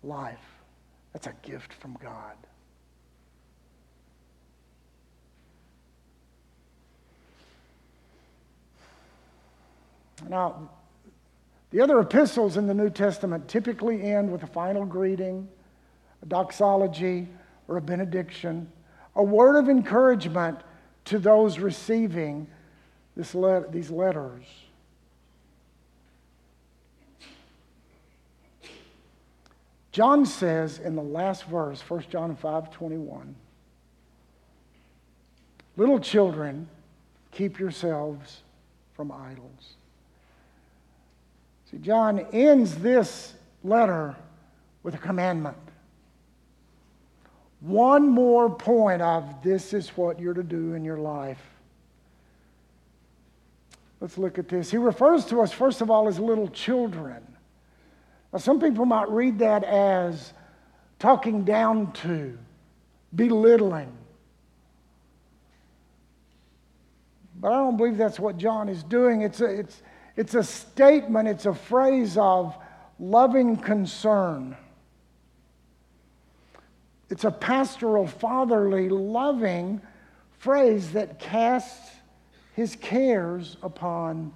life. 0.03 0.39
That's 1.13 1.27
a 1.27 1.35
gift 1.43 1.73
from 1.75 1.97
God. 2.01 2.37
Now, 10.29 10.69
The 11.71 11.81
other 11.81 12.01
epistles 12.01 12.57
in 12.57 12.67
the 12.67 12.75
New 12.75 12.91
Testament 12.91 13.47
typically 13.47 14.03
end 14.03 14.31
with 14.31 14.43
a 14.43 14.47
final 14.47 14.85
greeting, 14.85 15.49
a 16.23 16.27
doxology, 16.27 17.29
or 17.69 17.77
a 17.77 17.81
benediction, 17.81 18.71
a 19.15 19.23
word 19.23 19.57
of 19.57 19.69
encouragement 19.69 20.61
to 21.07 21.19
those 21.19 21.59
receiving 21.59 22.47
this 23.17 23.33
these 23.71 23.91
letters. 23.91 24.45
John 29.93 30.25
says 30.25 30.79
in 30.79 30.95
the 30.95 31.03
last 31.03 31.45
verse, 31.45 31.81
1 31.81 32.05
John 32.11 32.37
5 32.37 32.71
21, 32.71 33.35
Little 35.77 35.99
children, 35.99 36.69
keep 37.33 37.59
yourselves 37.59 38.43
from 38.95 39.11
idols. 39.11 39.77
See, 41.71 41.79
John 41.79 42.27
ends 42.33 42.77
this 42.77 43.35
letter 43.65 44.17
with 44.83 44.95
a 44.95 44.99
commandment. 44.99 45.57
One 47.61 48.09
more 48.09 48.49
point 48.49 49.03
of 49.03 49.43
this 49.43 49.75
is 49.75 49.91
what 49.91 50.19
you're 50.19 50.35
to 50.35 50.43
do 50.43 50.75
in 50.75 50.85
your 50.85 50.97
life. 50.97 51.41
Let's 54.01 54.17
look 54.17 54.39
at 54.39 54.49
this. 54.49 54.71
He 54.71 54.79
refers 54.79 55.27
to 55.27 55.43
us, 55.43 55.53
first 55.53 55.83
of 55.83 55.91
all, 55.91 56.09
as 56.09 56.19
little 56.19 56.49
children. 56.49 57.23
Now, 58.33 58.39
some 58.39 58.61
people 58.61 58.87
might 58.87 59.11
read 59.11 59.39
that 59.41 59.63
as 59.65 60.33
talking 60.99 61.45
down 61.45 61.93
to, 61.93 62.39
belittling. 63.15 63.93
But 67.41 67.53
I 67.53 67.59
don't 67.59 67.77
believe 67.77 67.99
that's 67.99 68.21
what 68.21 68.39
John 68.39 68.69
is 68.69 68.83
doing. 68.83 69.23
It's 69.23 69.41
a, 69.41 69.47
it's, 69.47 69.83
it's 70.17 70.35
a 70.35 70.45
statement, 70.45 71.29
it's 71.29 71.47
a 71.47 71.55
phrase 71.55 72.17
of 72.17 72.57
loving 72.99 73.57
concern. 73.57 74.57
It's 77.11 77.25
a 77.25 77.31
pastoral, 77.31 78.07
fatherly, 78.07 78.89
loving 78.89 79.81
phrase 80.39 80.93
that 80.93 81.19
casts 81.19 81.91
his 82.55 82.77
cares 82.77 83.57
upon 83.63 84.33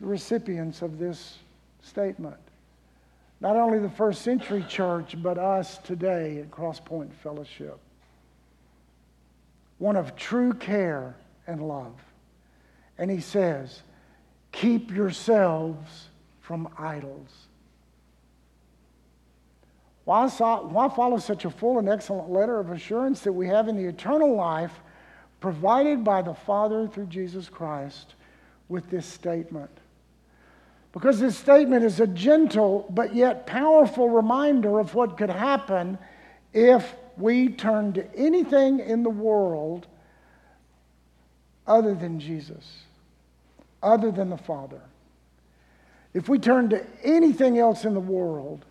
the 0.00 0.06
recipients 0.08 0.82
of 0.82 0.98
this 0.98 1.38
statement. 1.82 2.36
Not 3.40 3.56
only 3.56 3.78
the 3.78 3.88
first 3.88 4.22
century 4.22 4.64
church, 4.68 5.14
but 5.22 5.38
us 5.38 5.78
today 5.78 6.38
at 6.38 6.50
Crosspoint 6.50 7.12
Fellowship. 7.12 7.78
One 9.78 9.96
of 9.96 10.16
true 10.16 10.52
care 10.54 11.14
and 11.46 11.66
love. 11.66 11.94
And 12.98 13.10
he 13.10 13.20
says, 13.20 13.82
Keep 14.52 14.90
yourselves 14.90 16.08
from 16.40 16.68
idols. 16.78 17.30
Why, 20.04 20.28
follow 20.28 21.18
such 21.18 21.44
a 21.44 21.50
full 21.50 21.78
and 21.78 21.88
excellent 21.88 22.30
letter 22.30 22.60
of 22.60 22.70
assurance 22.70 23.20
that 23.22 23.32
we 23.32 23.48
have 23.48 23.68
in 23.68 23.76
the 23.76 23.86
eternal 23.86 24.34
life 24.34 24.72
provided 25.40 26.04
by 26.04 26.22
the 26.22 26.34
Father 26.34 26.86
through 26.86 27.06
Jesus 27.06 27.48
Christ 27.48 28.14
with 28.68 28.90
this 28.90 29.06
statement? 29.06 29.70
Because 30.92 31.18
this 31.18 31.36
statement 31.36 31.84
is 31.84 32.00
a 32.00 32.06
gentle 32.06 32.86
but 32.90 33.14
yet 33.14 33.46
powerful 33.46 34.10
reminder 34.10 34.78
of 34.78 34.94
what 34.94 35.16
could 35.16 35.30
happen 35.30 35.98
if 36.52 36.94
we 37.16 37.48
turn 37.48 37.92
to 37.94 38.14
anything 38.14 38.80
in 38.80 39.02
the 39.02 39.10
world 39.10 39.86
other 41.66 41.94
than 41.94 42.20
Jesus, 42.20 42.82
other 43.82 44.12
than 44.12 44.28
the 44.28 44.36
Father. 44.36 44.80
If 46.12 46.28
we 46.28 46.38
turn 46.38 46.68
to 46.70 46.84
anything 47.02 47.58
else 47.58 47.84
in 47.84 47.94
the 47.94 48.00
world 48.00 48.64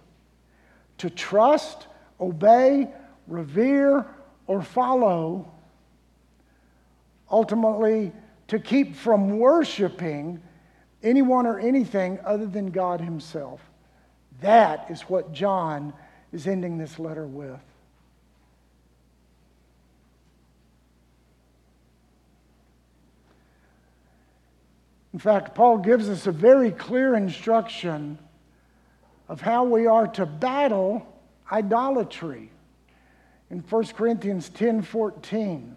to 1.03 1.09
trust, 1.09 1.87
obey, 2.21 2.87
revere, 3.27 4.05
or 4.47 4.61
follow, 4.61 5.51
ultimately 7.29 8.13
to 8.47 8.57
keep 8.57 8.95
from 8.95 9.37
worshiping 9.37 10.41
anyone 11.03 11.45
or 11.45 11.59
anything 11.59 12.17
other 12.23 12.45
than 12.45 12.67
God 12.71 13.01
Himself. 13.01 13.59
That 14.39 14.89
is 14.89 15.01
what 15.01 15.33
John 15.33 15.91
is 16.31 16.47
ending 16.47 16.77
this 16.77 16.97
letter 16.97 17.27
with. 17.27 17.59
In 25.11 25.19
fact, 25.19 25.53
Paul 25.53 25.79
gives 25.79 26.07
us 26.07 26.27
a 26.27 26.31
very 26.31 26.71
clear 26.71 27.13
instruction 27.13 28.19
of 29.29 29.41
how 29.41 29.63
we 29.63 29.87
are 29.87 30.07
to 30.07 30.25
battle 30.25 31.05
idolatry 31.51 32.49
in 33.49 33.59
1 33.59 33.85
Corinthians 33.87 34.49
10 34.49 34.81
14. 34.81 35.75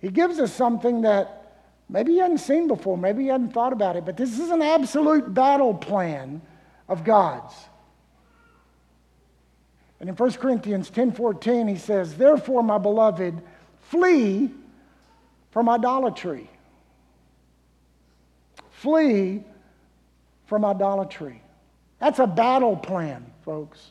He 0.00 0.08
gives 0.08 0.38
us 0.38 0.52
something 0.52 1.02
that 1.02 1.62
maybe 1.88 2.12
you 2.12 2.20
hadn't 2.20 2.38
seen 2.38 2.68
before, 2.68 2.96
maybe 2.96 3.24
you 3.24 3.32
hadn't 3.32 3.52
thought 3.52 3.72
about 3.72 3.96
it, 3.96 4.04
but 4.04 4.16
this 4.16 4.38
is 4.38 4.50
an 4.50 4.62
absolute 4.62 5.32
battle 5.32 5.74
plan 5.74 6.40
of 6.88 7.04
God's. 7.04 7.54
And 10.00 10.08
in 10.08 10.16
1 10.16 10.32
Corinthians 10.32 10.90
10 10.90 11.12
14, 11.12 11.68
he 11.68 11.76
says, 11.76 12.16
Therefore, 12.16 12.62
my 12.62 12.78
beloved, 12.78 13.40
flee 13.80 14.50
from 15.50 15.68
idolatry. 15.68 16.50
Flee 18.70 19.42
from 20.46 20.64
idolatry. 20.64 21.42
That's 21.98 22.18
a 22.18 22.26
battle 22.26 22.76
plan, 22.76 23.32
folks. 23.44 23.90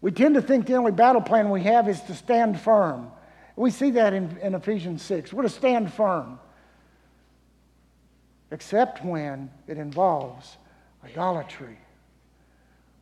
We 0.00 0.12
tend 0.12 0.34
to 0.36 0.42
think 0.42 0.66
the 0.66 0.74
only 0.74 0.92
battle 0.92 1.20
plan 1.20 1.50
we 1.50 1.62
have 1.64 1.88
is 1.88 2.00
to 2.02 2.14
stand 2.14 2.60
firm. 2.60 3.10
We 3.56 3.70
see 3.70 3.90
that 3.90 4.12
in, 4.12 4.38
in 4.40 4.54
Ephesians 4.54 5.02
6. 5.02 5.32
We're 5.32 5.42
to 5.42 5.48
stand 5.48 5.92
firm, 5.92 6.38
except 8.50 9.04
when 9.04 9.50
it 9.66 9.76
involves 9.76 10.56
idolatry. 11.04 11.76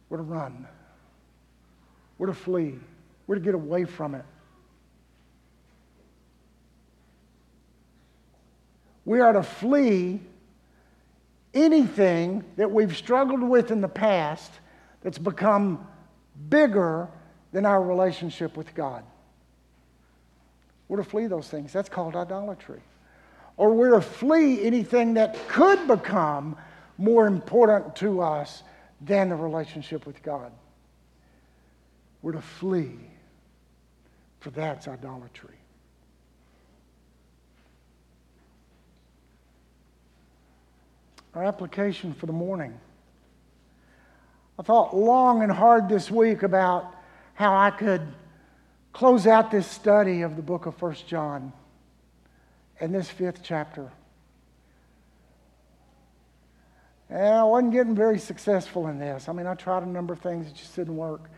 We're 0.09 0.19
to 0.19 0.23
run, 0.23 0.67
we're 2.17 2.29
to 2.29 2.35
flee, 2.35 2.79
we're 3.27 3.35
to 3.35 3.41
get 3.41 3.55
away 3.55 3.85
from 3.85 4.15
it. 4.15 4.25
We 9.05 9.21
are 9.21 9.33
to 9.33 9.43
flee 9.43 10.21
anything 11.57 12.45
that 12.57 12.71
we've 12.71 12.97
struggled 12.97 13.43
with 13.43 13.71
in 13.71 13.81
the 13.81 13.89
past 13.89 14.53
that's 15.03 15.19
become 15.19 15.87
bigger 16.49 17.09
than 17.53 17.65
our 17.65 17.83
relationship 17.83 18.57
with 18.57 18.75
God. 18.75 19.03
We're 20.89 20.99
to 20.99 21.05
flee 21.05 21.27
those 21.27 21.49
things. 21.49 21.73
That's 21.73 21.89
called 21.89 22.15
idolatry. 22.15 22.81
Or 23.57 23.71
we're 23.73 23.93
to 23.93 24.01
flee 24.01 24.63
anything 24.65 25.15
that 25.15 25.37
could 25.49 25.89
become 25.89 26.57
more 26.99 27.27
important 27.27 27.97
to 27.97 28.21
us 28.21 28.63
than 29.01 29.31
the 29.31 29.37
relationship 29.37 30.07
with 30.07 30.23
God. 30.23 30.53
We're 32.23 32.33
to 32.33 32.41
flee, 32.41 32.99
for 34.41 34.51
that's 34.51 34.89
idolatry. 34.89 35.57
Our 41.37 41.45
application 41.45 42.15
for 42.15 42.25
the 42.25 42.33
morning. 42.33 42.73
I 44.59 44.63
thought 44.63 44.97
long 44.97 45.43
and 45.43 45.53
hard 45.53 45.87
this 45.87 46.11
week 46.11 46.43
about 46.43 46.95
how 47.35 47.55
I 47.55 47.71
could 47.71 48.01
close 48.95 49.27
out 49.27 49.51
this 49.51 49.67
study 49.67 50.23
of 50.23 50.37
the 50.37 50.43
book 50.43 50.65
of 50.65 50.75
First 50.77 51.07
John 51.07 51.53
and 52.81 52.95
this 52.95 53.11
fifth 53.11 53.41
chapter. 53.43 53.93
And 57.11 57.35
I 57.35 57.45
wasn't 57.45 57.73
getting 57.73 57.95
very 57.95 58.19
successful 58.19 58.89
in 58.89 58.99
this. 58.99 59.29
I 59.29 59.33
mean, 59.33 59.47
I 59.47 59.55
tried 59.55 59.83
a 59.83 59.87
number 59.87 60.15
of 60.15 60.21
things, 60.21 60.47
it 60.47 60.55
just 60.55 60.75
didn't 60.75 60.97
work. 60.97 61.29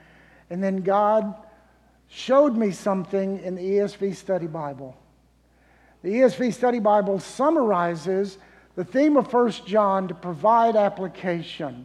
And 0.49 0.63
then 0.63 0.83
God 0.83 1.35
showed 2.07 2.57
me 2.57 2.71
something 2.71 3.41
in 3.41 3.57
the 3.57 3.63
ESV 3.63 4.15
Study 4.15 4.47
Bible. 4.47 4.97
The 6.03 6.11
ESV 6.11 6.55
Study 6.55 6.79
Bible 6.79 7.19
summarizes 7.19 8.39
the 8.79 8.85
theme 8.85 9.17
of 9.17 9.29
First 9.29 9.67
John 9.67 10.07
to 10.07 10.15
provide 10.15 10.77
application 10.77 11.85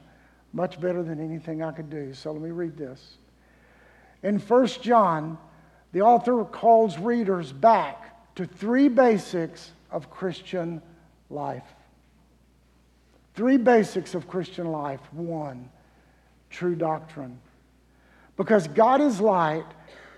much 0.54 0.80
better 0.80 1.02
than 1.02 1.20
anything 1.20 1.64
I 1.64 1.72
could 1.72 1.90
do. 1.90 2.14
So 2.14 2.32
let 2.32 2.40
me 2.40 2.52
read 2.52 2.78
this. 2.78 3.18
In 4.22 4.38
First 4.38 4.84
John, 4.84 5.40
the 5.92 6.04
author 6.04 6.46
calls 6.46 7.00
readers 7.00 7.52
back 7.52 8.36
to 8.36 8.46
three 8.46 8.90
basics 8.90 9.72
of 9.90 10.12
Christian 10.12 10.84
life. 11.32 11.66
Three 13.34 13.58
basics 13.58 14.14
of 14.14 14.28
Christian 14.28 14.68
life. 14.68 15.02
One, 15.14 15.72
true 16.52 16.76
doctrine. 16.76 17.40
Because 18.38 18.68
God 18.68 19.02
is 19.02 19.20
light, 19.20 19.66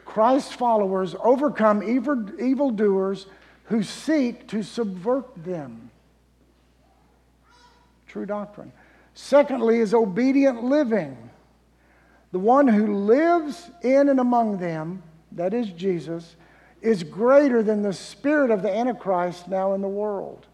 Christ's 0.03 0.51
followers 0.51 1.15
overcome 1.23 1.89
evil, 1.89 2.37
evildoers 2.37 3.27
who 3.63 3.81
seek 3.81 4.49
to 4.49 4.61
subvert 4.61 5.41
them 5.45 5.84
true 8.15 8.25
doctrine. 8.25 8.71
Secondly, 9.13 9.79
is 9.79 9.93
obedient 9.93 10.63
living. 10.63 11.17
The 12.31 12.39
one 12.39 12.65
who 12.65 12.95
lives 12.95 13.69
in 13.81 14.07
and 14.07 14.21
among 14.21 14.57
them, 14.57 15.03
that 15.33 15.53
is 15.53 15.67
Jesus, 15.71 16.37
is 16.81 17.03
greater 17.03 17.61
than 17.61 17.81
the 17.81 17.91
spirit 17.91 18.51
of 18.51 18.61
the 18.61 18.73
Antichrist 18.73 19.49
now 19.49 19.73
in 19.73 19.81
the 19.81 19.89
world. 19.89 20.45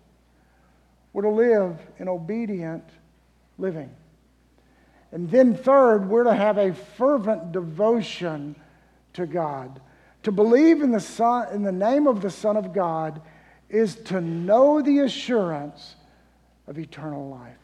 We're 1.14 1.22
to 1.22 1.30
live 1.30 1.78
in 2.00 2.08
obedient 2.08 2.84
living. 3.60 3.92
And 5.12 5.30
then, 5.30 5.54
third, 5.54 6.10
we're 6.10 6.24
to 6.24 6.34
have 6.34 6.58
a 6.58 6.74
fervent 6.74 7.52
devotion 7.52 8.56
to 9.14 9.28
God. 9.28 9.80
To 10.24 10.32
believe 10.32 10.82
in 10.82 10.90
the, 10.90 11.00
Son, 11.00 11.54
in 11.54 11.62
the 11.62 11.72
name 11.72 12.08
of 12.08 12.24
the 12.24 12.32
Son 12.32 12.58
of 12.58 12.74
God 12.74 13.22
is 13.70 13.98
to 14.06 14.20
know 14.20 14.82
the 14.82 15.02
assurance 15.02 15.98
of 16.68 16.80
eternal 16.80 17.30
life. 17.30 17.58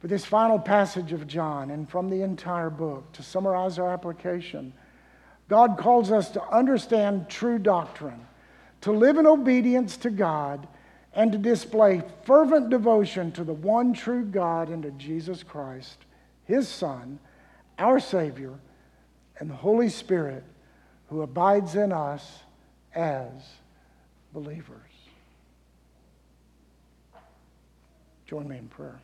For 0.00 0.08
this 0.08 0.24
final 0.24 0.58
passage 0.58 1.12
of 1.12 1.26
John 1.26 1.70
and 1.70 1.88
from 1.88 2.08
the 2.08 2.22
entire 2.22 2.70
book, 2.70 3.12
to 3.12 3.22
summarize 3.22 3.78
our 3.78 3.92
application, 3.92 4.72
God 5.48 5.76
calls 5.78 6.10
us 6.10 6.30
to 6.30 6.42
understand 6.44 7.28
true 7.28 7.58
doctrine, 7.58 8.26
to 8.80 8.92
live 8.92 9.18
in 9.18 9.26
obedience 9.26 9.96
to 9.98 10.10
God, 10.10 10.66
and 11.12 11.32
to 11.32 11.38
display 11.38 12.02
fervent 12.24 12.70
devotion 12.70 13.32
to 13.32 13.44
the 13.44 13.52
one 13.52 13.92
true 13.92 14.24
God 14.24 14.68
and 14.68 14.84
to 14.84 14.90
Jesus 14.92 15.42
Christ, 15.42 15.98
his 16.46 16.68
Son, 16.68 17.18
our 17.78 18.00
Savior, 18.00 18.54
and 19.38 19.50
the 19.50 19.54
Holy 19.54 19.88
Spirit 19.88 20.44
who 21.08 21.22
abides 21.22 21.74
in 21.74 21.92
us 21.92 22.40
as 22.94 23.30
believers. 24.32 24.89
Join 28.30 28.46
me 28.46 28.58
in 28.58 28.68
prayer. 28.68 29.00